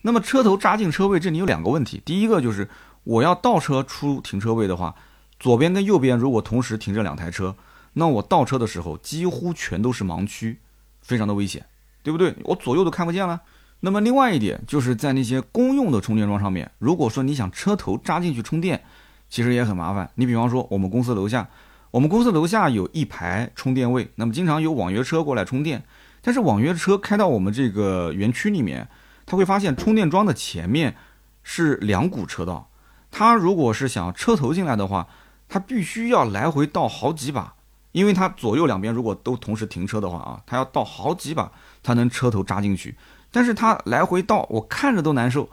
[0.03, 2.69] 那么车头扎进车位，这里有两个问题，第一个就是
[3.03, 4.95] 我要倒车出停车位的话。
[5.43, 7.53] 左边跟右边如果同时停着两台车，
[7.91, 10.57] 那我倒车的时候几乎全都是盲区，
[11.01, 11.65] 非常的危险，
[12.01, 12.33] 对不对？
[12.45, 13.41] 我左右都看不见了。
[13.81, 18.85] 那么另外一点就是在那些公用的充电桩上面，如果说你想车头扎进去充电，
[19.27, 20.09] 其实也很麻烦。
[20.15, 21.49] 你比方说我们公司楼下，
[21.91, 25.83] 我们公司楼下有一排充电位，那么经常有网约车过来充电，
[26.21, 28.87] 但是网约车开到我们这个园区里面，
[29.25, 30.95] 他会发现充电桩的前面
[31.43, 32.69] 是两股车道，
[33.11, 35.05] 他如果是想车头进来的话。
[35.53, 37.53] 他必须要来回倒好几把，
[37.91, 41.51] 因为他左右两边如果都同时停车的话啊，他要倒好几把
[41.83, 42.95] 才能车头扎进去。
[43.29, 45.47] 但是他来回倒，我看着都难受。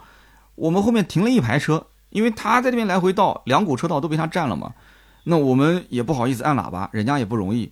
[0.55, 4.73] 我们后面停了一排车，因为他在这边来回倒，两股车道都被他占了嘛。
[5.25, 7.71] 那我们也不好意思按喇叭，人家也不容易。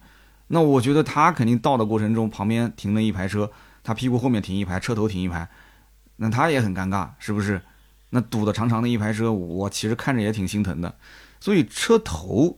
[0.50, 3.50] 那我觉得他肯定倒的过程中，旁边停了一排车，
[3.84, 5.50] 他屁股后面停一排，车头停一排，
[6.18, 7.60] 那他也很尴尬，是不是？
[8.12, 10.94] 那堵的长长的一排车，我其实看着也挺心疼的。
[11.40, 12.58] 所以车头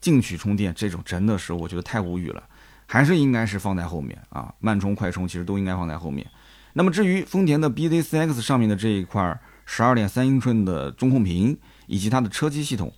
[0.00, 2.42] 进去充电这种真的是我觉得太无语了，
[2.86, 6.26] 还是应该是放在后面啊，慢充快充其实都应该放在后面。
[6.72, 12.92] 那么至于丰田的 BZ4X 上面的这一块十二点三英寸的中控屏以及它的车机系统，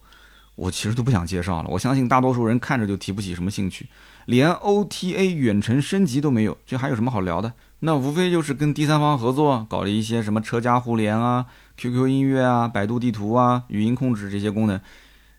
[0.55, 1.69] 我其实都不想介绍了。
[1.71, 3.87] 我相信大多数人看着就提不起什么兴趣，
[4.27, 7.53] 连 OTA 远程升级都没有，这还有什么好聊的？
[7.81, 14.81] 那无非就是跟第三方合作搞了一些什么车家互联啊、QQ 音乐啊、百度地图啊、语音控制这些功能。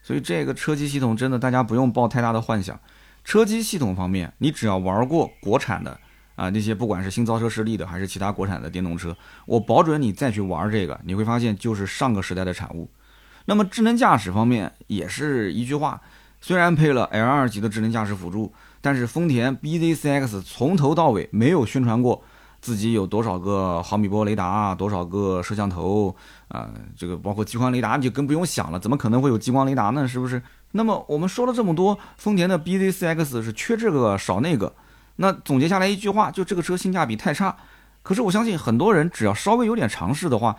[0.03, 2.79] 所以这个车机系统真的大家不用抱太大的幻想。
[3.23, 5.97] 车机系统方面，你只要玩过国产的
[6.35, 12.89] 啊那些不管是新造车势力的还是其他国产的电动车，我保准你再去玩这个，你会发现就是上个时代的产物。
[13.45, 16.01] 那么智能驾驶方面也是一句话，
[16.41, 22.23] 虽然配了 L2 级的智能驾驶辅助，但是丰田 BZ4X 从头到尾没有宣传过。
[22.63, 26.15] 自己有多少个毫米波雷达，多少个摄像头
[26.47, 26.69] 啊？
[26.95, 28.79] 这个包括激光雷达，你就更不用想了。
[28.79, 30.07] 怎么可能会有激光雷达呢？
[30.07, 30.41] 是不是？
[30.71, 34.73] 那么我们说了这么多，丰田的 BZ4X 是缺这个少那个。
[35.17, 37.53] 那总结下来一句话，就这个车性价比太差。
[38.01, 40.55] 可是我相信很多人只要稍微有点尝试的话，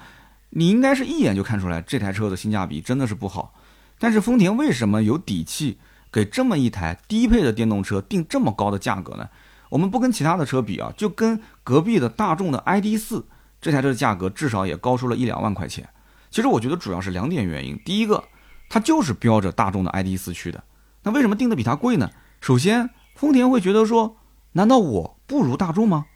[0.50, 3.54] 你应该是一眼就看出来这台车的性价比真的是不好。
[3.98, 5.78] 但是丰田为什么有底气
[6.12, 9.26] 给这么一台低配的电动车定这么高的价格呢？
[9.74, 13.24] 我们不跟其他的车比啊，就跟隔壁的大众的 ID.4
[13.60, 15.88] 这台车的价格至少也高出了一两万块钱。
[16.30, 17.76] 其实我觉得主要是两点原因。
[17.84, 18.22] 第一个，
[18.68, 20.62] 它就是标着大众的 ID.4 去的。
[21.02, 22.08] 那为什么定的比它贵呢？
[22.40, 24.16] 首先，丰田会觉得说，
[24.52, 26.06] 难道我不如大众吗？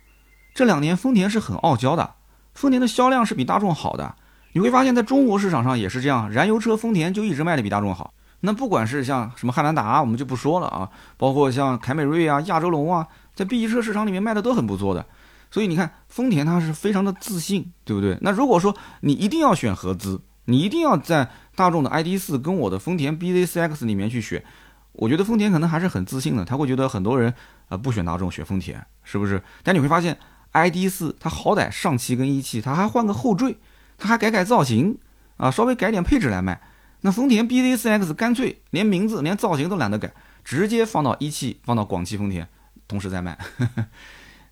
[0.55, 2.15] 这两年丰田是很傲娇的，
[2.55, 4.15] 丰田的销量是比大众好的。
[4.53, 8.15] 你会发现在中国市场上也是这样，燃油车丰田就一直卖的比大众好。
[8.41, 13.09] 那不管是像什么汉兰达，我们就不说了啊，包括像凯美瑞啊、亚洲龙啊。
[13.39, 15.07] 在 B 级车市场里面卖的都很不错的，
[15.49, 18.19] 所以你看丰田它是非常的自信，对不对？
[18.21, 24.43] 那如果说你一定要选合资，你一定要在大众的 ID.4 跟我的丰田 BZ4X 里面去选，
[24.91, 27.33] 我觉得丰田可能还是很自信的，他会觉得很多人
[27.69, 29.41] 啊不选大众选丰田，是不是？
[29.63, 30.19] 但你会发现
[30.51, 33.57] ID.4 它好歹上汽跟一汽它还换个后缀，
[33.97, 34.99] 它还改改造型
[35.37, 36.61] 啊，稍微改点配置来卖。
[37.03, 42.49] 那丰田 BZ4X 干脆连名字连造型都懒得改，直接放到一汽放到广汽丰田。
[42.89, 43.39] 同时在卖，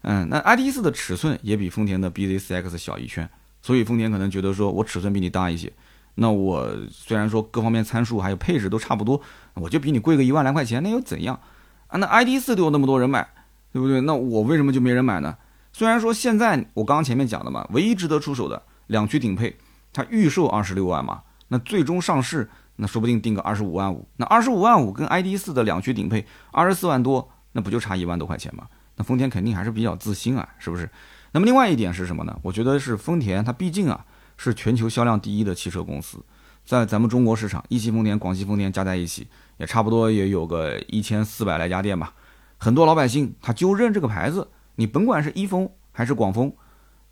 [0.02, 3.28] 嗯，那 ID.4 的尺寸也比丰田的 BZ4X 小一圈，
[3.62, 5.72] 所以丰田可能觉得说我尺寸比你大一些，
[6.16, 9.20] 那我虽然说各方面参数还有配置都差不多，
[9.54, 11.40] 我就比你贵个一万来块钱，那又怎样
[11.88, 11.96] 啊？
[11.98, 13.26] 那 ID.4 都有那么多人买，
[13.72, 14.00] 对不对？
[14.02, 15.34] 那我为什么就没人买呢？
[15.72, 19.56] 虽然说现在我刚刚前面讲的嘛，唯一值得出手的两驱顶配，
[19.92, 27.30] 它预售二十六万嘛，那最终上市那说不定定个二十五万五，那二十五万五跟 ID.4 的两驱顶配二十四万多。
[27.56, 28.66] 那不就差一万多块钱吗？
[28.96, 30.88] 那丰田肯定还是比较自信啊，是不是？
[31.32, 32.38] 那么另外一点是什么呢？
[32.42, 34.04] 我觉得是丰田，它毕竟啊
[34.36, 36.22] 是全球销量第一的汽车公司，
[36.66, 42.12] 在咱们中国市场，一汽丰田、广汽丰田加在一起，也差不多也有个一千四百来家店吧。
[42.58, 46.52] 很多老百姓他就认这个牌子，你甭管是一丰还是广丰，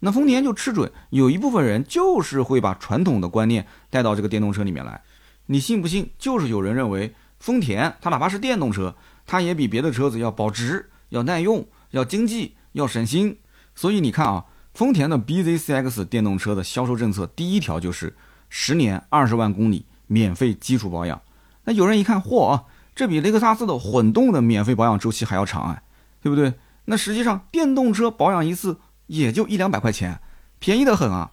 [0.00, 5.00] 那丰田就吃准，有一部分人就是会把传统的观念带到这个电动车里面来。
[5.46, 6.10] 你信不信？
[6.18, 8.94] 就是有人认为丰田它哪怕是电动车，
[9.26, 13.38] 它也比别的车子要保值、要耐用、要经济、要省心。
[13.74, 18.16] 所以你看啊，丰田的 BZ4X 电动车的销售政策，第一条就是
[18.48, 21.20] 十年二十万公里免费基础保养。
[21.64, 25.82] 那有人一看，嚯啊，这比雷克萨斯的混动的免费保养周期还要长啊，
[26.22, 26.54] 对不对？
[26.84, 30.20] 那实际上电动车保养一次也就一两百块钱，
[30.58, 31.30] 便宜的很啊。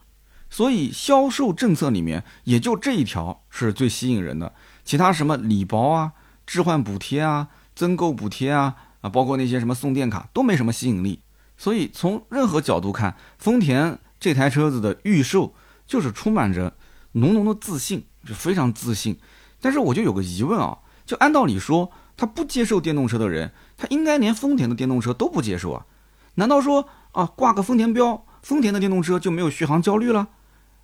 [0.50, 6.14] 所以销售政策里面也就这一条是最吸引人的，其他什么礼包啊、
[6.46, 7.48] 置换补贴啊、
[7.82, 11.22] 增购补贴啊啊，包括那些什么送电卡都没什么吸引力。
[11.58, 15.56] 所以从任何角度看，丰田这台车子的预售
[15.88, 16.76] 就是充满着
[17.14, 19.18] 浓浓的自信，就非常自信。
[19.60, 25.88] 但是我就有个疑问啊，就按道理说，他不接受电动车的人，他应该连丰田的电动车都不接受啊？
[26.36, 30.28] 难道说啊，挂个丰田标，丰田的电动车就没有续航焦虑了？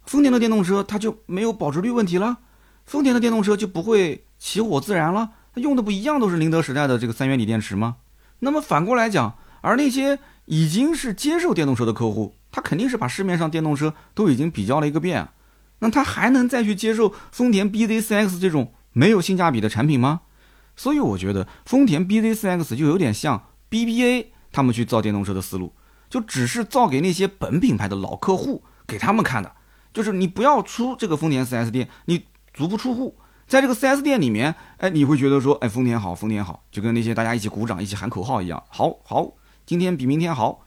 [0.07, 2.37] 丰田的电动车它就没有保值率问题了？
[2.87, 5.33] 丰田的电动车就不会起火自燃了？
[5.57, 7.97] 用的不一样都是宁德时代的这个三元锂电池吗？
[8.39, 15.29] 那么反过来讲，而那些已经是接受电动车的客户，他肯定是把市面上电动车都已经比较了一个遍，
[15.79, 20.21] 那他还能再去接受丰田 BZ4X 这种没有性价比的产品吗？
[20.75, 25.73] 所以我觉得丰田 BZ4X 就有点像 BBA 他们去造电动车的思路，
[26.09, 29.55] 就只是造给那些本品牌的老客户给他们看的，
[29.91, 39.31] 就是你不要出这个丰田 4S 店，你足不出户，在这个 4S 店里面，哎，你会觉得说，哎，丰田好，丰田好，就跟那些大家一起鼓掌、一起喊口号一样，好好。
[39.65, 40.65] 今天比明天好，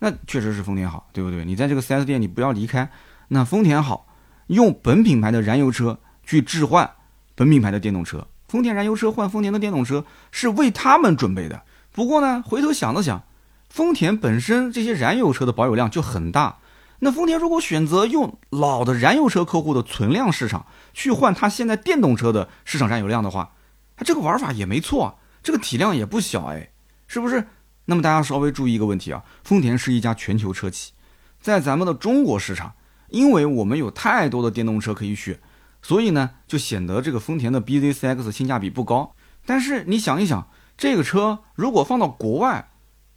[0.00, 1.44] 那确实是丰田好，对不对？
[1.44, 2.90] 你在这个 4S 店，你不要离开。
[3.28, 4.06] 那丰田好，
[4.48, 6.90] 用本品牌的燃油车去置换
[7.34, 11.62] 本品牌的电动车，丰田燃油车换丰田的电动车是为他们准备的。
[11.92, 13.22] 不过呢，回头想了想，
[13.68, 16.57] 丰田本身这些燃油车的保有量就很大，
[17.00, 23.52] 那丰田如果选择用老的燃油车客户的存量市场去换它现在电动车的市场占有量的话，
[23.96, 26.70] 它这个玩法也没错，这个体量也不小哎，
[27.06, 27.46] 是不是？
[27.84, 30.92] 那么大家稍微注意一个问题啊，丰田是一家全球车企，
[31.40, 32.74] 在咱们的中国市场，
[33.08, 35.40] 因为我们有太多的电动车可以选，
[35.80, 39.14] 所以呢，就显得这个丰田的 BZ4X 性价比不高。
[39.46, 42.70] 但是你想一想，这个车如果放到国外，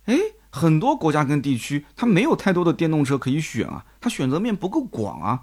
[0.06, 0.18] 哎，
[0.52, 5.42] 很多国家跟地区它没有太多的电动车可以选啊，它选择面不够广啊，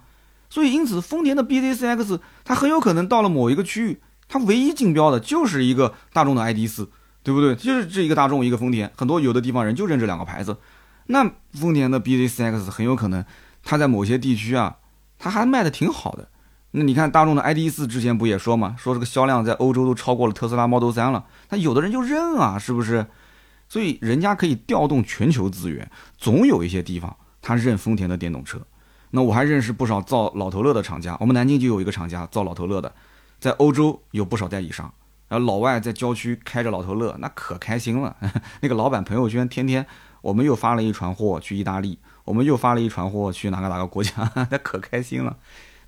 [0.49, 6.87] 所以因此丰田的 BZ4X 它很有可能到了某一个区域，它唯一竞标的就是一个大众的 ID.4。
[7.25, 7.55] 对不对？
[7.57, 10.57] 就是这一个大众，一个丰田，很多有的地方人就认这两个牌子。
[11.09, 13.23] 那丰田的 BZ4X 很有可能，
[13.63, 14.77] 它在某些地区啊，
[15.19, 16.29] 它还卖的挺好的。
[16.71, 21.27] 那你看大众的 ID.4 之前不也说嘛，说这个销量在欧洲都超过了特斯拉 Model 3了。
[21.51, 23.05] 那有的人就认啊，是不是？
[23.69, 28.61] 所以人家可以调动全球资源，总有一些地方他认丰田的电动车。
[29.11, 32.93] 那我还认识不少造老头乐的厂家，我们南京就有一个厂家造老头乐的，
[33.39, 34.93] 在欧洲有不少代理商。
[35.29, 38.17] 然后老外在郊区开着老头乐，那可开心了。
[38.61, 39.87] 那个老板朋友圈天天，
[40.23, 45.37] 我们又发了一船货去意大利，我们又发了一船货去哪个哪个国家， 那可开心了。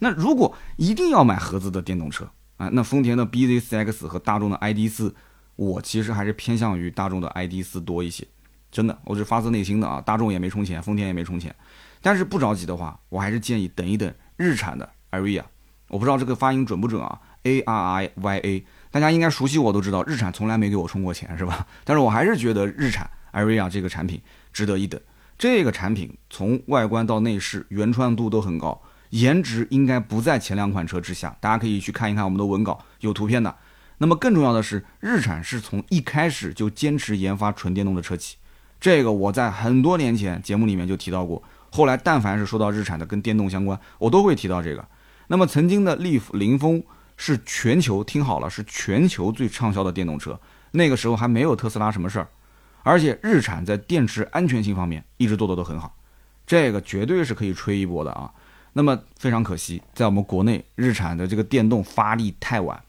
[0.00, 5.12] 那如果一定要买合资的电动车啊，那丰田的 BZ4X 和大众的 ID.4，
[5.60, 8.26] 我其实还是偏向于大众的 ID.4 多一些。
[8.72, 10.00] 真的，我是发自内心的啊。
[10.00, 11.54] 大众也没充钱，丰田也没充钱，
[12.00, 15.42] 但是不着急的话，我还是建议等一等日产的 Aria，。
[15.88, 18.64] 我不知道这个发音准不准啊，A R I Y A。
[18.90, 21.66] 大家应该熟悉我都知道，日产从来没给我充过钱，是吧？
[21.84, 24.18] 但是我还是觉得日产艾瑞亚这个产品
[24.54, 24.98] 值得一等。
[25.36, 31.36] 这个产品从外观到内饰原创度都很高，颜值应该不在前两款车之下。
[31.38, 33.54] 大家可以去看一看我们的文稿，有图片的。
[34.02, 38.36] 那么更重要的是，日产是从一开始就坚持研发纯电动的车企，
[38.80, 41.42] 这个我在很多年前节目里面就提到过。
[41.70, 44.84] 后来但凡是说到日产的跟电动相关，我都会提到这个。
[45.28, 46.82] 那么曾经的利弗、凌风。
[47.22, 50.40] 是全球听好了，是全球最畅销的电动车。
[50.70, 52.26] 那个时候还没有特斯拉什么事儿，
[52.82, 55.94] 而且日产在电池安全性方面一直做的都很好，
[56.46, 58.32] 这个绝对是可以吹一波的啊。
[58.72, 62.82] 那么非常可惜，在我们国内，日产的这个电动发力太晚。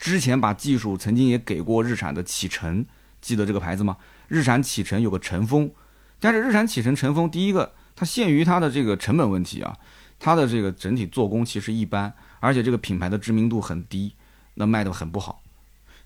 [0.00, 2.86] 之前把技术曾经也给过日产的启辰，
[3.20, 3.98] 记得这个牌子吗？
[4.28, 5.70] 日产启辰有个晨风，
[6.18, 9.76] 但是日产启辰晨风，第一个它限于它的这个成本问题啊，
[10.18, 12.12] 它的这个整体做工其实一般。
[12.42, 14.14] 而且这个品牌的知名度很低，
[14.54, 15.42] 那卖的很不好。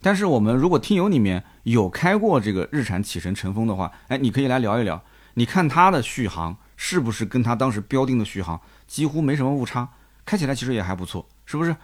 [0.02, 5.00] 但是我们如果听友里面有开过这个日产启辰晨风的话，哎，你可以来聊一聊，
[5.34, 9.88] 你看它的续航是不是跟它当时标定的续航几乎没什么误差？
[10.24, 11.76] 开起来其实也还不错，是不是？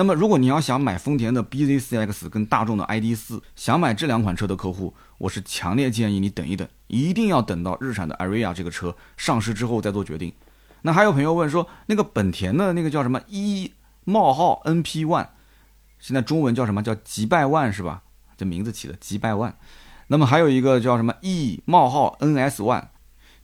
[0.00, 10.32] 那么如果你要想买丰田的 BZ4X 跟大众的 ID.4，想买这两款车的客户，我是强烈建议你等一等，一定要等到日产的 Ariya 这个车上市之后再做决定。
[10.80, 13.74] 那还有朋友问说，那个本田的那个叫什么一
[14.04, 15.26] 冒号 NP One，
[15.98, 18.00] 现在中文叫什么叫吉拜万是吧？
[18.38, 19.54] 这名字起的吉拜万。
[20.06, 22.84] 那么还有一个叫什么 E 冒号 NS One，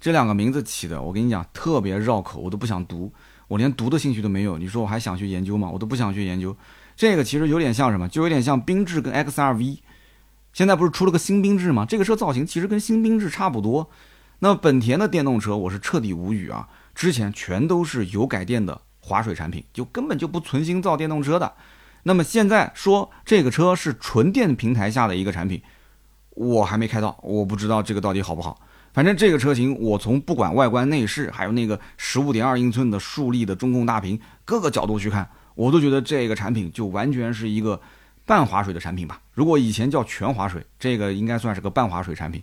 [0.00, 3.12] 这两个名字起的，我跟你讲特别绕口，我都不想读，
[3.48, 4.58] 我连读的兴趣都没有。
[4.58, 5.70] 你说我还想去研究吗？
[5.70, 6.56] 我都不想去研究。
[6.96, 8.08] 这个其实有点像什么？
[8.08, 9.78] 就有点像缤智跟 XRV。
[10.52, 11.84] 现在不是出了个新缤智吗？
[11.86, 13.90] 这个车造型其实跟新缤智差不多。
[14.38, 16.68] 那本田的电动车，我是彻底无语啊！
[16.94, 21.54] 之前全都是油改电的划水产品，就根本就不存心造电动车的。
[22.02, 25.62] 那么现在说这个车是纯电平台下的一个产品，
[26.30, 28.60] 我还没开到，我不知道这个到底好不好。
[28.96, 37.78] 反正这个车型，我从不管外观内饰，还有那个十五点二英寸的竖立的中控大屏，各个角度去看，我都觉得这个产品就完全是一个
[38.24, 39.20] 半划水的产品吧。
[39.34, 42.42] 如果以前叫全划水，这个应该算是个半划水产品。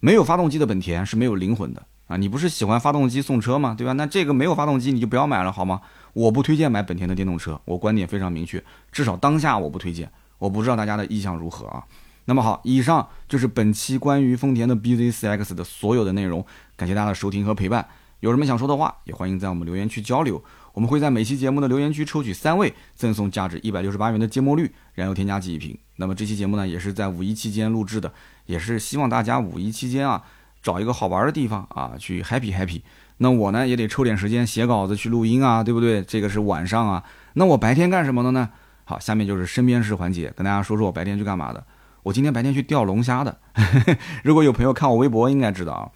[0.00, 1.82] 没有发动机的本田是没有灵魂的。
[2.06, 3.74] 啊，你不是喜欢发动机送车吗？
[3.76, 3.92] 对吧？
[3.92, 5.82] 那这个没有发动机，你就不要买了，好吗？
[6.14, 10.10] 我不推荐买本田的电动车，我观点非常明确，至少当下我不推荐。
[10.38, 11.84] 我不知道大家的意向如何啊？
[12.26, 16.44] 那么好，以上就是本期关于丰田的 BZ4X 的所有的内容，
[16.76, 17.86] 感谢大家的收听和陪伴。
[18.20, 20.42] 有什么想说的话，也欢迎在我们留言区交流。
[20.72, 25.76] 我们会在每期节目的留言区抽取三位，赠送价值一百六十八元的芥末绿燃油添加剂一瓶。
[25.96, 28.12] 那么这期节目呢，也是在五一期间录制的，
[28.46, 30.22] 也是希望大家五一期间啊。
[30.62, 32.80] 找一个好玩的地方啊，去 happy happy。
[33.16, 36.00] 那我呢也得抽点时间写稿子去录音啊，对不对？
[36.02, 37.02] 这个是晚上啊。
[37.32, 38.48] 那我白天干什么的呢？
[38.84, 41.66] 好，下面就是身边事环节，跟大家说说我白天去干嘛的。
[42.04, 43.38] 我今天白天去钓龙虾的。
[44.24, 45.88] 如果有朋友看我微博，应该知道啊。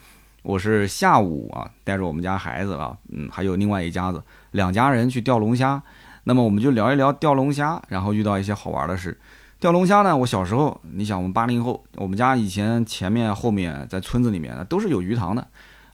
[0.43, 5.83] 我是下午啊，带着我们家孩子啊，嗯，还有另外一家子，两家人去钓龙虾。
[6.23, 9.19] 那么我们就聊一聊钓龙虾，然后遇到一些好玩的事。
[9.59, 10.17] 钓龙虾呢？
[10.17, 15.45] 我小时候，你想，我们八零后，我们家以前前面后面在村子里面都是有鱼塘的。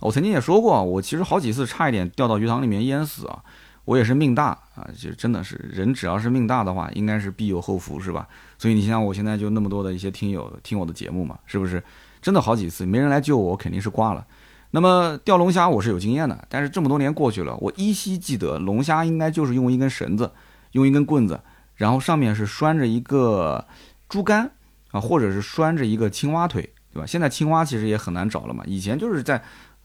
[0.00, 3.42] 我曾经也说过，我其实好几次差一点掉到鱼塘里面淹死啊。
[3.84, 8.28] 我也是命大啊，就真的是人只要是命大的话，应该是必有后福，是吧？
[8.58, 11.82] 所以你像我现在就那么多的一些听友听我的节目嘛，是不是？
[12.20, 14.24] 真的好几次没人来救我，我肯定是挂了。
[14.70, 20.30] 那么钓龙虾我是有经验的，但是这么多年过去了，我依稀记得龙虾应该就是用一根绳子，
[20.72, 21.40] 用一根棍子。
[21.74, 23.66] 然后上面是拴着一个
[24.08, 24.48] 竹竿
[24.92, 26.62] 啊，或者是拴着一个青蛙腿，
[26.92, 27.06] 对吧？
[27.06, 28.62] 现在青蛙其实也很难找了嘛。
[28.66, 29.42] 以前就是在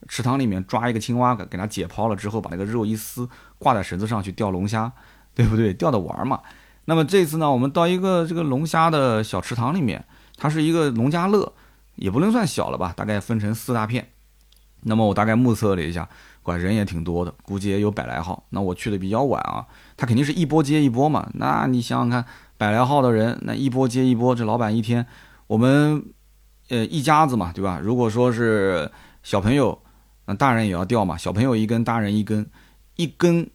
[0.07, 3.27] 池塘里面抓一个青蛙，给它解剖了之后，把那个肉一撕，
[3.57, 4.91] 挂在绳子上去钓龙虾，
[5.33, 5.73] 对不对？
[5.73, 6.41] 钓的玩嘛。
[6.85, 10.05] 那么这次呢，我们到一个这个龙虾的小池塘里面，
[10.37, 11.53] 它是一个农家乐，
[11.95, 14.09] 也不能算小了吧，大概分成四大片。
[14.81, 16.07] 那么我大概目测了一下。
[16.43, 18.45] 管人也挺多的，估计也有百来号。
[18.51, 19.67] 那我去的比较晚啊，
[19.97, 21.29] 他肯定是一波接一波嘛。
[21.33, 22.25] 那你想想看，
[22.57, 25.05] 百来号的人，那一波接一波，这老板一天，
[25.47, 26.05] 我们
[26.69, 27.81] 呃一家子嘛，对吧？
[27.83, 28.89] 如果说是
[29.23, 29.77] 小朋友，
[30.27, 31.17] 那大人也要钓嘛。
[31.17, 32.45] 小朋友一根，大人一根，
[32.97, 33.49] 一根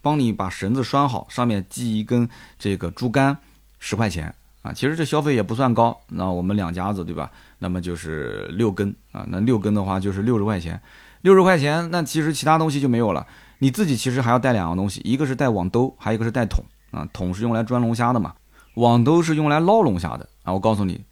[0.00, 3.36] 帮你把绳子拴好，上面系一根这个竹竿，
[3.78, 4.72] 十块钱啊。
[4.72, 5.98] 其实这消费也不算高。
[6.08, 7.30] 那我们两家子对吧？
[7.58, 10.80] 那么就是六根啊，那六根的话就是六十块钱。
[11.22, 13.26] 六十块钱，那其实其他东西就没有了。
[13.58, 17.08] 你自己其实还要带两样东西，一个是带网兜，还有一个是带桶啊。
[17.12, 18.34] 桶是用来装龙虾的嘛，
[18.74, 20.52] 网兜是用来捞龙虾的啊。
[20.52, 21.04] 我告诉你，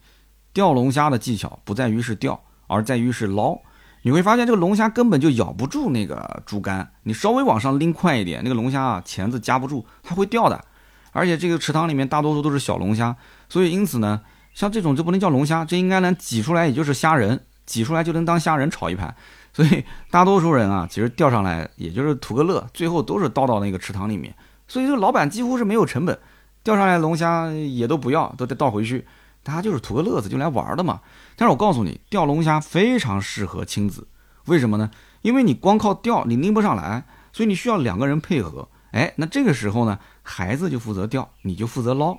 [0.53, 3.59] 钓龙虾的技巧不在于是钓，而在于是捞。
[4.01, 10.63] 你会发现这个龙虾根本就咬不住那个竹竿，你稍微往上拎快一点，那个龙虾啊钳子夹不住，它会掉的。
[11.11, 13.15] 而且这个池塘里面大多数都是小龙虾，
[13.49, 14.21] 所以因此呢，
[14.53, 19.13] 像这种就不能叫龙虾，这应该能挤出来也就是虾仁，挤出来就能当虾仁炒一盘。
[19.51, 24.33] 所以大多数人啊，其实钓上来也就是图个乐，最后都是倒到那个池塘里面。
[24.67, 26.17] 所以这个老板几乎是没有成本，
[26.63, 29.05] 钓上来龙虾也都不要，都得倒回去。
[29.43, 31.01] 大家就是图个乐子，就来玩的嘛。
[31.35, 34.07] 但是我告诉你，钓龙虾非常适合亲子，
[34.45, 34.91] 为什么呢？
[35.21, 38.67] 因为你光靠钓你拎不上来，所以你需要两个人配合。
[38.91, 42.17] 哎，那这个时候呢，孩子就负责钓，你就负责捞，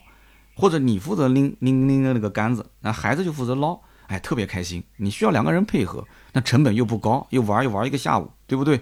[0.55, 3.79] 或者你负责拎拎拎的那个杆子，那孩子就负责捞。
[4.07, 4.83] 哎，特别开心。
[4.97, 8.81] 你需要两个人配合，那成本又不高，又玩又玩一个下午，对不对？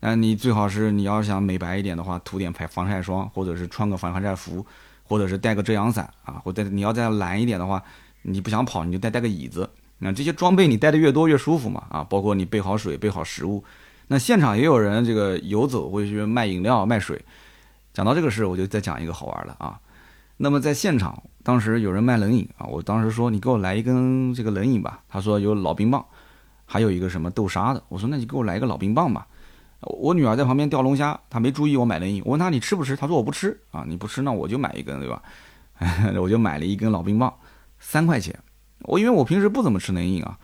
[0.00, 4.66] 那，你最好是你要想美白一点的话，涂点防防晒霜，或者是穿个防晒服，
[5.06, 7.82] 或者是带个遮阳伞啊，或者你要再懒一点的话，
[8.22, 9.68] 你不想跑你就带带个椅子。
[9.98, 13.64] 那这些装备你带的越多越舒服嘛啊，包括你备好水，备好食物。
[14.08, 17.24] 那现场也有人这个游走会去卖饮料卖水。
[17.94, 19.80] 讲到这个事，我就再讲一个好玩的啊。
[20.36, 21.22] 那么在现场。
[21.46, 24.98] 当时有人卖冷饮啊，我当时说你给我来一根这个冷饮吧。
[25.08, 26.04] 他说有老冰棒，
[26.64, 27.80] 还有一个什么豆沙的。
[27.88, 29.24] 我说那你给我来一个老冰棒吧。
[29.80, 32.22] 我女儿在旁边钓龙虾，她没注意我买冷饮。
[32.24, 32.96] 我问她你吃不吃？
[32.96, 35.22] 她说我不吃啊，你不吃那我就买一根，对吧？
[36.20, 37.32] 我就买了一根老冰棒，
[37.78, 38.38] 三块钱。
[38.80, 40.38] 我因为我平时不怎么吃冷饮啊，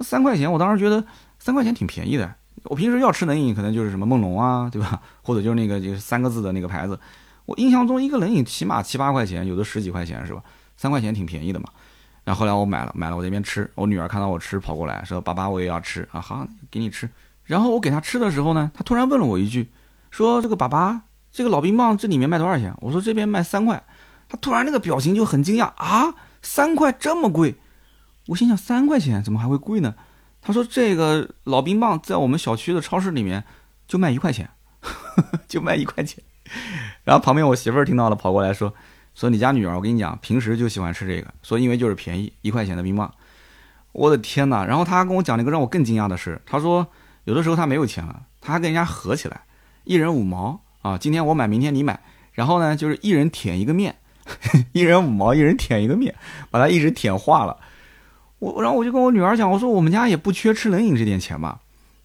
[0.00, 1.04] 三块钱我当时觉得
[1.38, 2.34] 三块钱挺便宜的。
[2.64, 5.00] 我平时要吃冷饮，可能就是什么梦龙啊，对吧？
[5.22, 6.98] 或者就是那个就是三个字的那个牌子。
[7.46, 10.42] 我印象中一个冷饮起码七八块钱，有的十几块钱是吧？
[10.76, 11.68] 三块钱挺便宜的嘛。
[12.22, 13.68] 然后后来我买了，买了我这边吃。
[13.74, 17.08] 我女儿看到我吃，跑过来说：“爸爸，我也要吃啊！”好，给你吃。
[17.50, 19.72] 然后我给他吃的时候呢，他突然问了我一句，
[20.12, 23.82] 说：“这个爸爸，这个老冰棒这里面卖多少钱？”我说：“这边卖三块。”
[24.30, 27.56] 他突然那个表情就很惊讶啊，三块这么贵？
[28.28, 29.96] 我心想三块钱怎么还会贵呢？
[30.40, 33.42] 他说这个老冰棒在我们小区的超市里面
[33.88, 34.48] 就卖一块钱，
[35.48, 36.22] 就卖一块钱。
[37.02, 38.72] 然后旁边我媳妇儿听到了，跑过来说
[39.16, 43.12] 说你家女儿，我跟你讲，平时就喜欢吃这个，说因为就是便宜，一块钱的冰棒。
[43.90, 44.64] 我的天哪！
[44.64, 46.86] 然后他跟我讲了一个让我更惊讶的事，他说
[47.24, 49.42] 有的时候他没有钱了，他还跟人家合起来，
[49.84, 52.00] 一人五毛啊，今天我买，明天你买，
[52.32, 53.96] 然后呢就是一人舔一个面。
[54.72, 56.14] 一人五毛，一人舔一个面，
[56.50, 57.56] 把它一直舔化了。
[58.38, 61.58] 我，然后我就跟我女儿讲，我说我们家也不缺吃冷饮这点钱吧。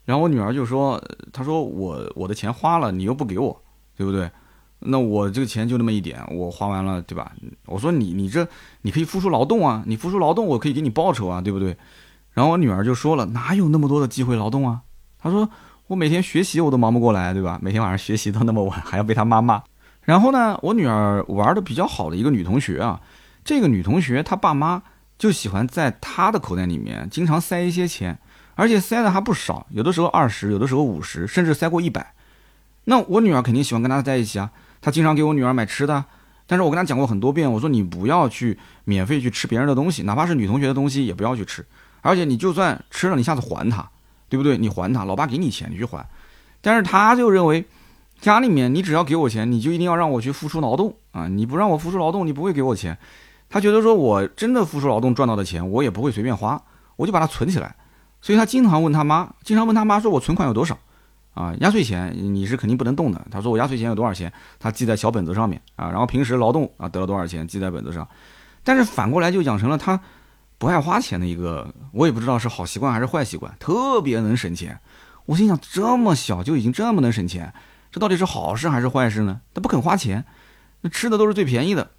[0.06, 1.00] 然后我女儿就说，
[1.32, 3.62] 她说我我的钱花了，你又不给我，
[3.96, 4.32] 对不对？
[4.80, 7.32] 那我这个钱就那么一点，我花完了，对吧？
[7.68, 8.48] 我说你你这
[8.82, 11.78] 你可以付出劳动啊，你付出劳动，我可以给你报酬啊，对不对？
[12.34, 14.82] 然后我女儿就说了，哪有那么多的机会劳动啊？
[15.26, 15.50] 他说
[15.88, 17.58] 我每天学习我都忙不过来，对吧？
[17.60, 19.64] 每天晚上学习到那么晚， 还要被他妈骂。
[20.04, 23.02] 然后呢，我女儿玩的比较好的一个女同学啊，
[23.44, 24.84] 这个女同学她爸妈
[25.18, 28.20] 就喜欢在她的口袋里面经常塞一些钱，
[28.54, 32.14] 而且塞的还不少，有的时候二十，有的时候五十，甚至塞过一百。
[32.84, 36.06] 那我女儿肯定喜欢跟她在一起啊，她经常给我女儿买吃的。
[36.46, 41.66] 但是我跟她讲过很多遍，我说你不要去免费去吃别人的东西，哪怕是女同学的东西也不要去吃。
[42.02, 43.90] 而且你就算吃了，你下次还她，
[44.30, 44.58] 对不对？
[44.58, 46.08] 你还他，老爸给你钱，你去还。
[46.62, 47.66] 但是他就认为。
[48.22, 51.28] 家里面，你只要给我钱，你就一定要让我去付出劳动啊！
[51.28, 52.98] 你不让我付出劳动，你不会给我钱。
[53.50, 56.60] 他觉得说我真的付出劳动赚到的钱，我也不会随便花，
[56.96, 57.76] 我就把它存起来。
[58.22, 60.78] 所以他经常问他妈，经常问他妈说：“我存款有多少？
[61.34, 64.32] 啊，压岁钱你是肯定不能动的。”他说：“我压岁钱有多少钱？
[64.60, 65.90] 他记在小本子上面啊。
[65.90, 68.08] 然后平时劳动啊得了多少钱，记在本子上。
[68.64, 70.00] 但是反过来就养成了他
[70.58, 74.80] 不爱花钱的一个，我也不知道是好习惯还是坏习惯，特别能省钱。
[75.26, 77.54] 我心想，这么小就已经这么能省钱。
[77.92, 79.42] 这到底是好事还是坏事呢？
[79.54, 80.26] 他不肯花钱，
[80.82, 81.92] 那吃的都是最便宜的，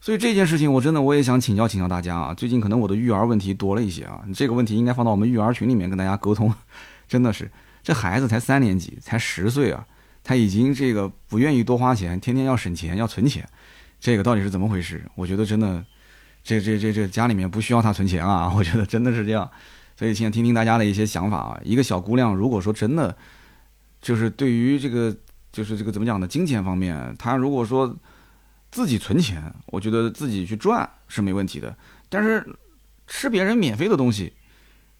[0.00, 2.34] 所以这件事情我真的我也想请教请教大家啊。
[2.34, 6.52] 最近可能我的育儿问题多了一些啊，这个问题应该放到我们育儿群里面跟大家沟通。
[7.08, 7.50] 真的是，
[7.82, 9.86] 这孩子才三年级，才十岁啊，
[10.22, 13.46] 他已经这个不愿意多花钱，天天要省钱要存钱，
[13.98, 15.04] 这个到底是怎么回事？
[15.14, 15.84] 我觉得真的，
[16.44, 19.50] 这这这这家里面不需要他存钱啊，我觉得真的是这样。
[19.96, 21.60] 所以想听听大家的一些想法啊。
[21.64, 23.16] 一个小姑娘如果说真的。
[24.04, 25.16] 就是对于这个，
[25.50, 26.28] 就是这个怎么讲呢？
[26.28, 27.96] 金钱方面，他如果说
[28.70, 31.74] 自己存钱，我觉得自己去赚是没问题的。
[32.10, 32.46] 但是
[33.06, 34.34] 吃别人免费的东西，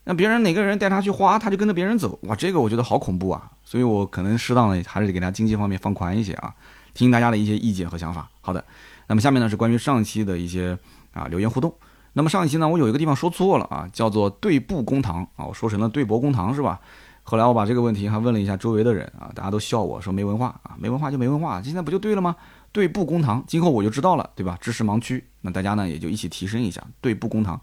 [0.05, 3.51] 那别人哪个人带他去花，他就跟着别人走，哇，这个我觉得好恐怖啊！
[3.63, 6.55] 所以我可能适当的还是给他经济方面放宽一些啊，
[6.95, 8.27] 听听大家的一些意见和想法。
[8.41, 8.65] 好的，
[9.09, 10.79] 那么下面呢是关于上期的一些
[11.15, 11.73] 啊留言互动。
[12.13, 16.81] 那么上一期呢，我有一个地方说错了啊，叫做对簿公堂啊，我说成了对簿公堂是吧？
[17.23, 22.37] 后来我把这个问题还问了一下周围的人啊，大家都笑我说没文化啊，没文化就没文化，现在不就对了吗？
[22.71, 24.59] 对簿公堂，今后我就知道了，对吧？
[24.61, 27.61] 知识盲区，那大家呢也就一起提升一下，对簿公堂。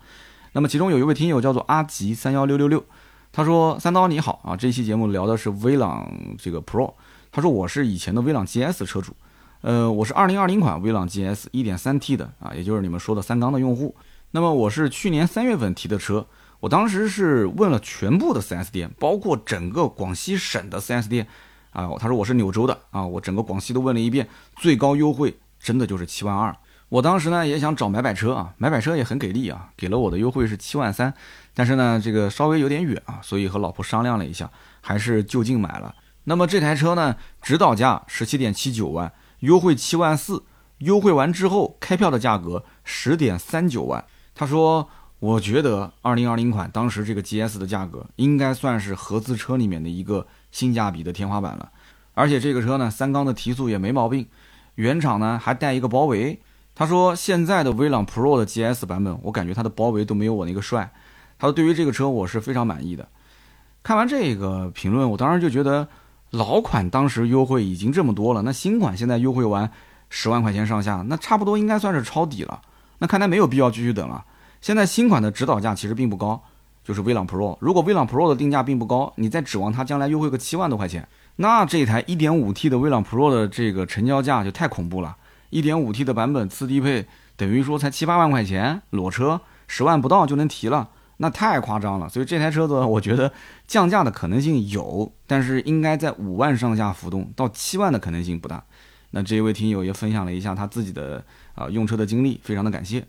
[0.53, 2.83] 那么其中有一位听友叫做阿吉三幺六六六，
[3.31, 6.93] 他说三刀你好啊，这期节目聊的是威朗这个 Pro，
[7.31, 9.13] 他说我是以前的威朗 GS 车主，
[9.61, 13.95] 呃，我是二零二零款威朗 GS 一点三 T 的啊，也就是你们说的三缸的用户。
[14.31, 16.25] 那么我是去年三月份提的车。
[16.59, 21.27] 我当时是问了全部的 4S 店，包括整个广西省的 4S 店，
[21.71, 26.55] 啊，他说我是柳州的啊，我整个广西都问了一遍，最高优惠真的就是七万二。
[26.89, 31.13] 我当时呢也想找买买车啊，买买车也很给力啊，给了我的优惠是七万三，
[31.53, 34.49] 但是呢这个稍微有点远啊，所以和老婆商量了一下，
[34.81, 35.93] 还是就近买了。
[36.23, 40.43] 那么这台车呢，指导价十七点七九万，优惠七万四，
[40.79, 44.03] 优惠完之后开票的价格十点三九万。
[44.33, 44.89] 他说。
[45.21, 51.71] 我觉得二零二零款当时这个 GS 的价格应该算是合资车里面的一个性价比的天花板了，
[52.15, 54.25] 而且这个车呢，三缸的提速也没毛病，
[54.73, 56.41] 原厂呢还带一个包围。
[56.73, 60.91] 他说现在的威朗 Pro 的 GS 版本，我感觉它的包围都没有我那个帅。
[61.37, 63.07] 他说对于这个车我是非常满意的。
[63.83, 65.87] 看完这个评论，我当时就觉得
[66.31, 69.69] 老款当时优惠已经这么多了，那新款现在优惠完
[70.09, 72.61] 十万块钱上下，那差不多应该算是抄底了。
[72.99, 74.23] 那看来没有必要继续等了。
[74.61, 76.41] 现在新款的指导价其实并不高，
[76.83, 77.57] 就是威朗 Pro。
[77.59, 85.17] 如果威朗 Pro 的定价并不高，你再指望它将来优惠个七万多块钱，那这台 1.5T 的威朗 Pro 的这个成交价就太恐怖了。
[85.49, 87.05] 1.5T 的版本次低配，
[87.35, 90.87] 等于说才七八万块钱，裸车十万不到就能提了。
[91.21, 93.31] 那太夸张了，所以这台车子我觉得
[93.67, 98.63] 降价的可能性有，但是应该在五万上下浮动，到七万的可能性不大。
[99.11, 103.05] 那这一位听友也分享了一下他自己的啊用车的经历，非常的感谢。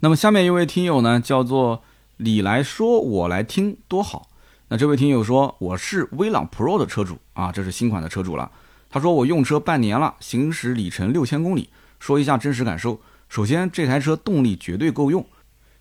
[0.00, 1.84] 那么下面一位听友呢，叫做
[2.16, 4.28] 你来说我来听多好。
[4.66, 8.50] 那这位听友说我是威朗 Pro 的车主啊，这是新款的车主了。
[8.90, 11.68] 他说我用车半年了，行驶里程六千公里，
[12.00, 13.00] 说一下真实感受。
[13.28, 15.24] 首先这台车动力绝对够用。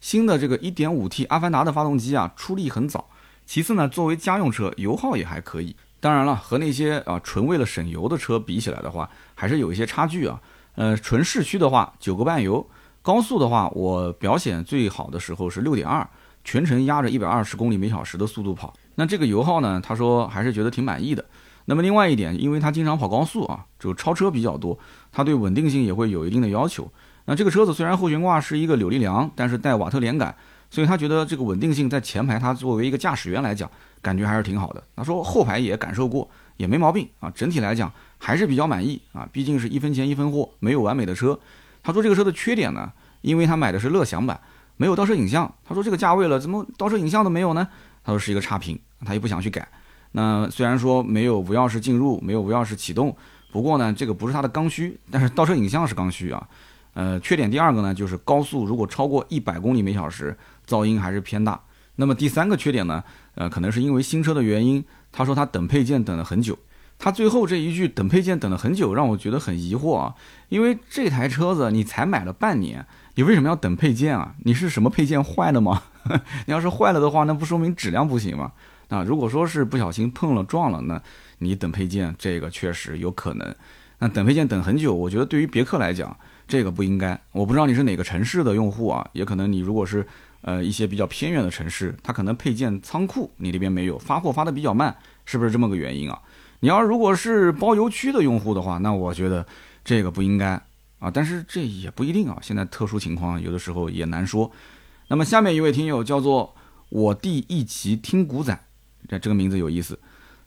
[0.01, 3.07] 新的这个 1.5T 阿凡达的发动机啊，出力很早。
[3.45, 5.75] 其次呢，作为家用车，油耗也还可以。
[5.99, 10.41] 当然了，和那些啊纯为了省油的车比起来的话，还是有一些差距啊。
[10.75, 12.65] 呃，纯市区的话，九个半油；
[13.01, 16.09] 高速的话，我表显最好的时候是六点二，
[16.43, 18.73] 全程压着一百二十公里每小时的速度跑。
[18.95, 21.23] 那这个油耗呢，他说还是觉得挺满意的。
[21.65, 24.79] 那么另外一点，因为他经常跑高速啊，就超车比较多，
[25.11, 26.91] 他对稳定性也会有一定的要求。
[27.25, 30.35] 那这个车子虽然后悬挂是一个扭力梁，但是带瓦特连杆，
[30.69, 33.69] 所以他觉得这个稳定性在前排，他作为一个驾驶员来讲，
[34.01, 34.83] 感觉还是挺好的。
[34.95, 39.27] 他说后排也感受过，也没毛病啊，整体来讲还是比较满意啊。
[39.31, 41.39] 毕竟是一分钱一分货，没有完美的车。
[41.83, 42.91] 他说这个车的缺点呢，
[43.21, 44.39] 因为他买的是乐享版，
[44.77, 45.53] 没有倒车影像。
[45.63, 47.67] 他说这个价位了，怎么倒车影像都没有呢？
[48.03, 49.67] 他说是一个差评，他也不想去改。
[50.13, 53.15] 那虽然说没有无钥匙进入，没有无钥匙启动，
[53.51, 56.47] 不过呢，这个不是他的刚需，但是倒车影像是刚需啊。
[56.93, 60.37] 呃，缺点第二个呢，就是高速如果超过一百公里每小时，
[60.67, 61.59] 噪音还是偏大。
[61.95, 63.03] 那么第三个缺点呢，
[63.35, 66.57] 呃，可能是因为新车的原因，他说他等配件等了很久。
[66.97, 70.13] 他最后这一句等配件等了很久，让我觉得很疑惑啊。
[70.49, 72.85] 因为这台车子你才买了半年，
[73.15, 74.35] 你为什么要等配件啊？
[74.43, 75.81] 你是什么配件坏了吗？
[76.45, 78.51] 你要是坏了的话，那不说明质量不行吗？
[78.89, 81.01] 啊，如果说是不小心碰了撞了，那
[81.39, 83.55] 你等配件这个确实有可能。
[83.99, 86.15] 那等配件等很久，我觉得对于别克来讲。
[86.51, 90.05] 这个不应该，我不知道你是哪个城市的用户啊，也可能你如果是
[90.41, 94.93] 呃一些比较偏远的城市，它可能配件仓库你那边没有，发货发的比较慢，
[95.23, 96.21] 是不是这么个原因啊？
[96.59, 99.47] 你要如果是包邮区的用户的话，那我觉得
[99.85, 100.61] 这个不应该
[100.99, 104.51] 啊，但是这也不一定啊，现在特殊情况有的时候也难说。
[105.07, 106.53] 那么下面一位听友叫做
[106.89, 108.59] 我弟一起听古仔，
[109.07, 109.97] 这这个名字有意思，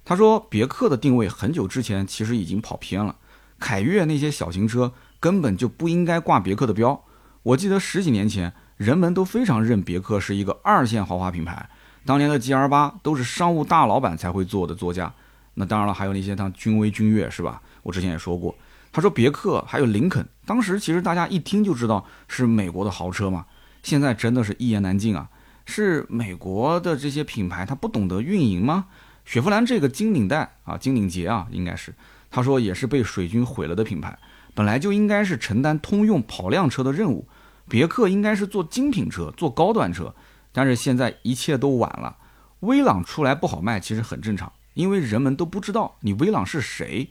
[0.05, 3.16] 他说别克的定位很久之前其实已经跑偏了，
[3.59, 4.92] 凯越那些小型车。
[5.25, 7.03] 根本就不应该挂别克的标。
[7.43, 11.66] 我记得十几年前，人们都非常认别克是一个二线豪华品牌。
[12.05, 15.11] 当年的 G R 八都是商务大老板才会坐的座驾。
[15.55, 17.62] 那当然了，还有那些像君威、君越，是吧？
[17.83, 18.55] 我之前也说过。
[18.93, 23.47] 他说别克还有林肯，当时其实大家一听就知道是美国的豪车嘛。
[23.83, 25.31] 现在真的是一言难尽啊！
[25.64, 28.85] 是美国的这些品牌他不懂得运营吗？
[29.25, 31.95] 雪佛兰这个金领带啊，金领结啊，应该是
[32.31, 34.18] 他说也是被水军毁了的品牌。
[34.55, 37.26] 本来就应该是承担通用跑量车的任务，
[37.68, 40.14] 别克应该是做精品车、做高端车，
[40.52, 42.16] 但是现在一切都晚了。
[42.61, 47.11] 威朗出来不好卖，其实很正常，因为人们都不知道你威朗是谁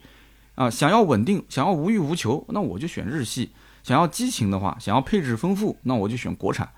[0.54, 0.68] 啊。
[0.68, 3.50] 想要稳定，想要无欲无求，那我就选日系；
[3.82, 6.70] 想要激情的话，想要配置丰富，那我就选国产。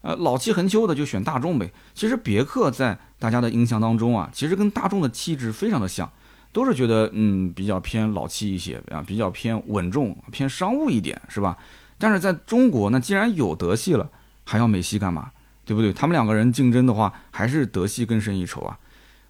[0.00, 1.72] 呃，老气横秋的就选大众呗。
[1.94, 6.10] 其实别克在大家的印象当中啊，其实跟大众的气质非常的像。
[6.54, 11.58] 都是觉得嗯比较偏老气一些啊，比较偏稳重、偏商务一点，是吧？
[11.98, 14.08] 但是在中国，那既然有德系了，
[14.44, 15.32] 还要美系干嘛？
[15.64, 15.92] 对不对？
[15.92, 18.78] 他们两个人竞争的话，还是德系更胜一筹啊。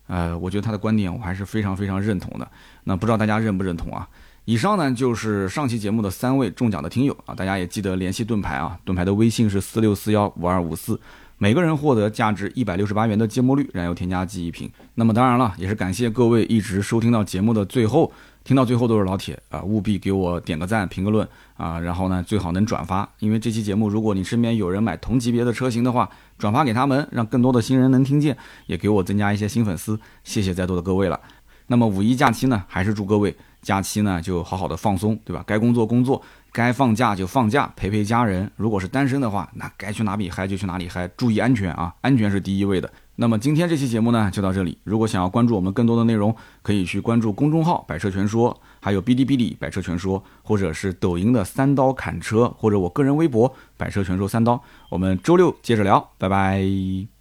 [0.06, 2.46] 呃，我觉得他的观点我还是非常非常认同的。
[2.84, 4.06] 那不知道大家认不认同啊？
[4.44, 11.00] 以上呢就是上期节目的三位中奖的听友啊，大家也记得联系盾牌啊，盾牌的微信是四六四幺五二五四。
[11.38, 14.70] 每个人获得价值一百六十八元的芥末绿燃油添加剂一瓶。
[14.94, 18.10] 那么当然了，也是感谢各位一直收听到节目的最后，
[18.44, 26.08] 听到最后都是老铁啊，务必给我点个赞、评个论啊，然后呢最好能转发，因为这期节目如果你身边有人买同级别的车型的话，
[26.38, 29.98] 转发给他们，让更多的新人能听见，也给我增加一些新粉丝。
[30.22, 31.20] 谢谢在座的各位了。
[31.66, 35.42] 那么五一假期呢，还是祝各位假期呢就好好的放松，对吧？
[35.46, 36.22] 该工作工作。
[36.54, 38.48] 该放假就放假，陪陪家人。
[38.54, 42.88] 如果是单身的话，那该去哪里嗨就去哪里嗨，注意安全啊，安全是第一位的。
[43.16, 44.78] 那么今天这期节目呢，就到这里。
[44.84, 46.32] 如果想要关注我们更多的内容，
[46.62, 54.62] 可以去关注公众号“百车全说”，还有哔哩哔哩“百车全说”，或者是抖音的“三刀砍车”，或者我个人微博“百车全说三刀”。
[54.90, 57.13] 我们周六接着聊，拜拜。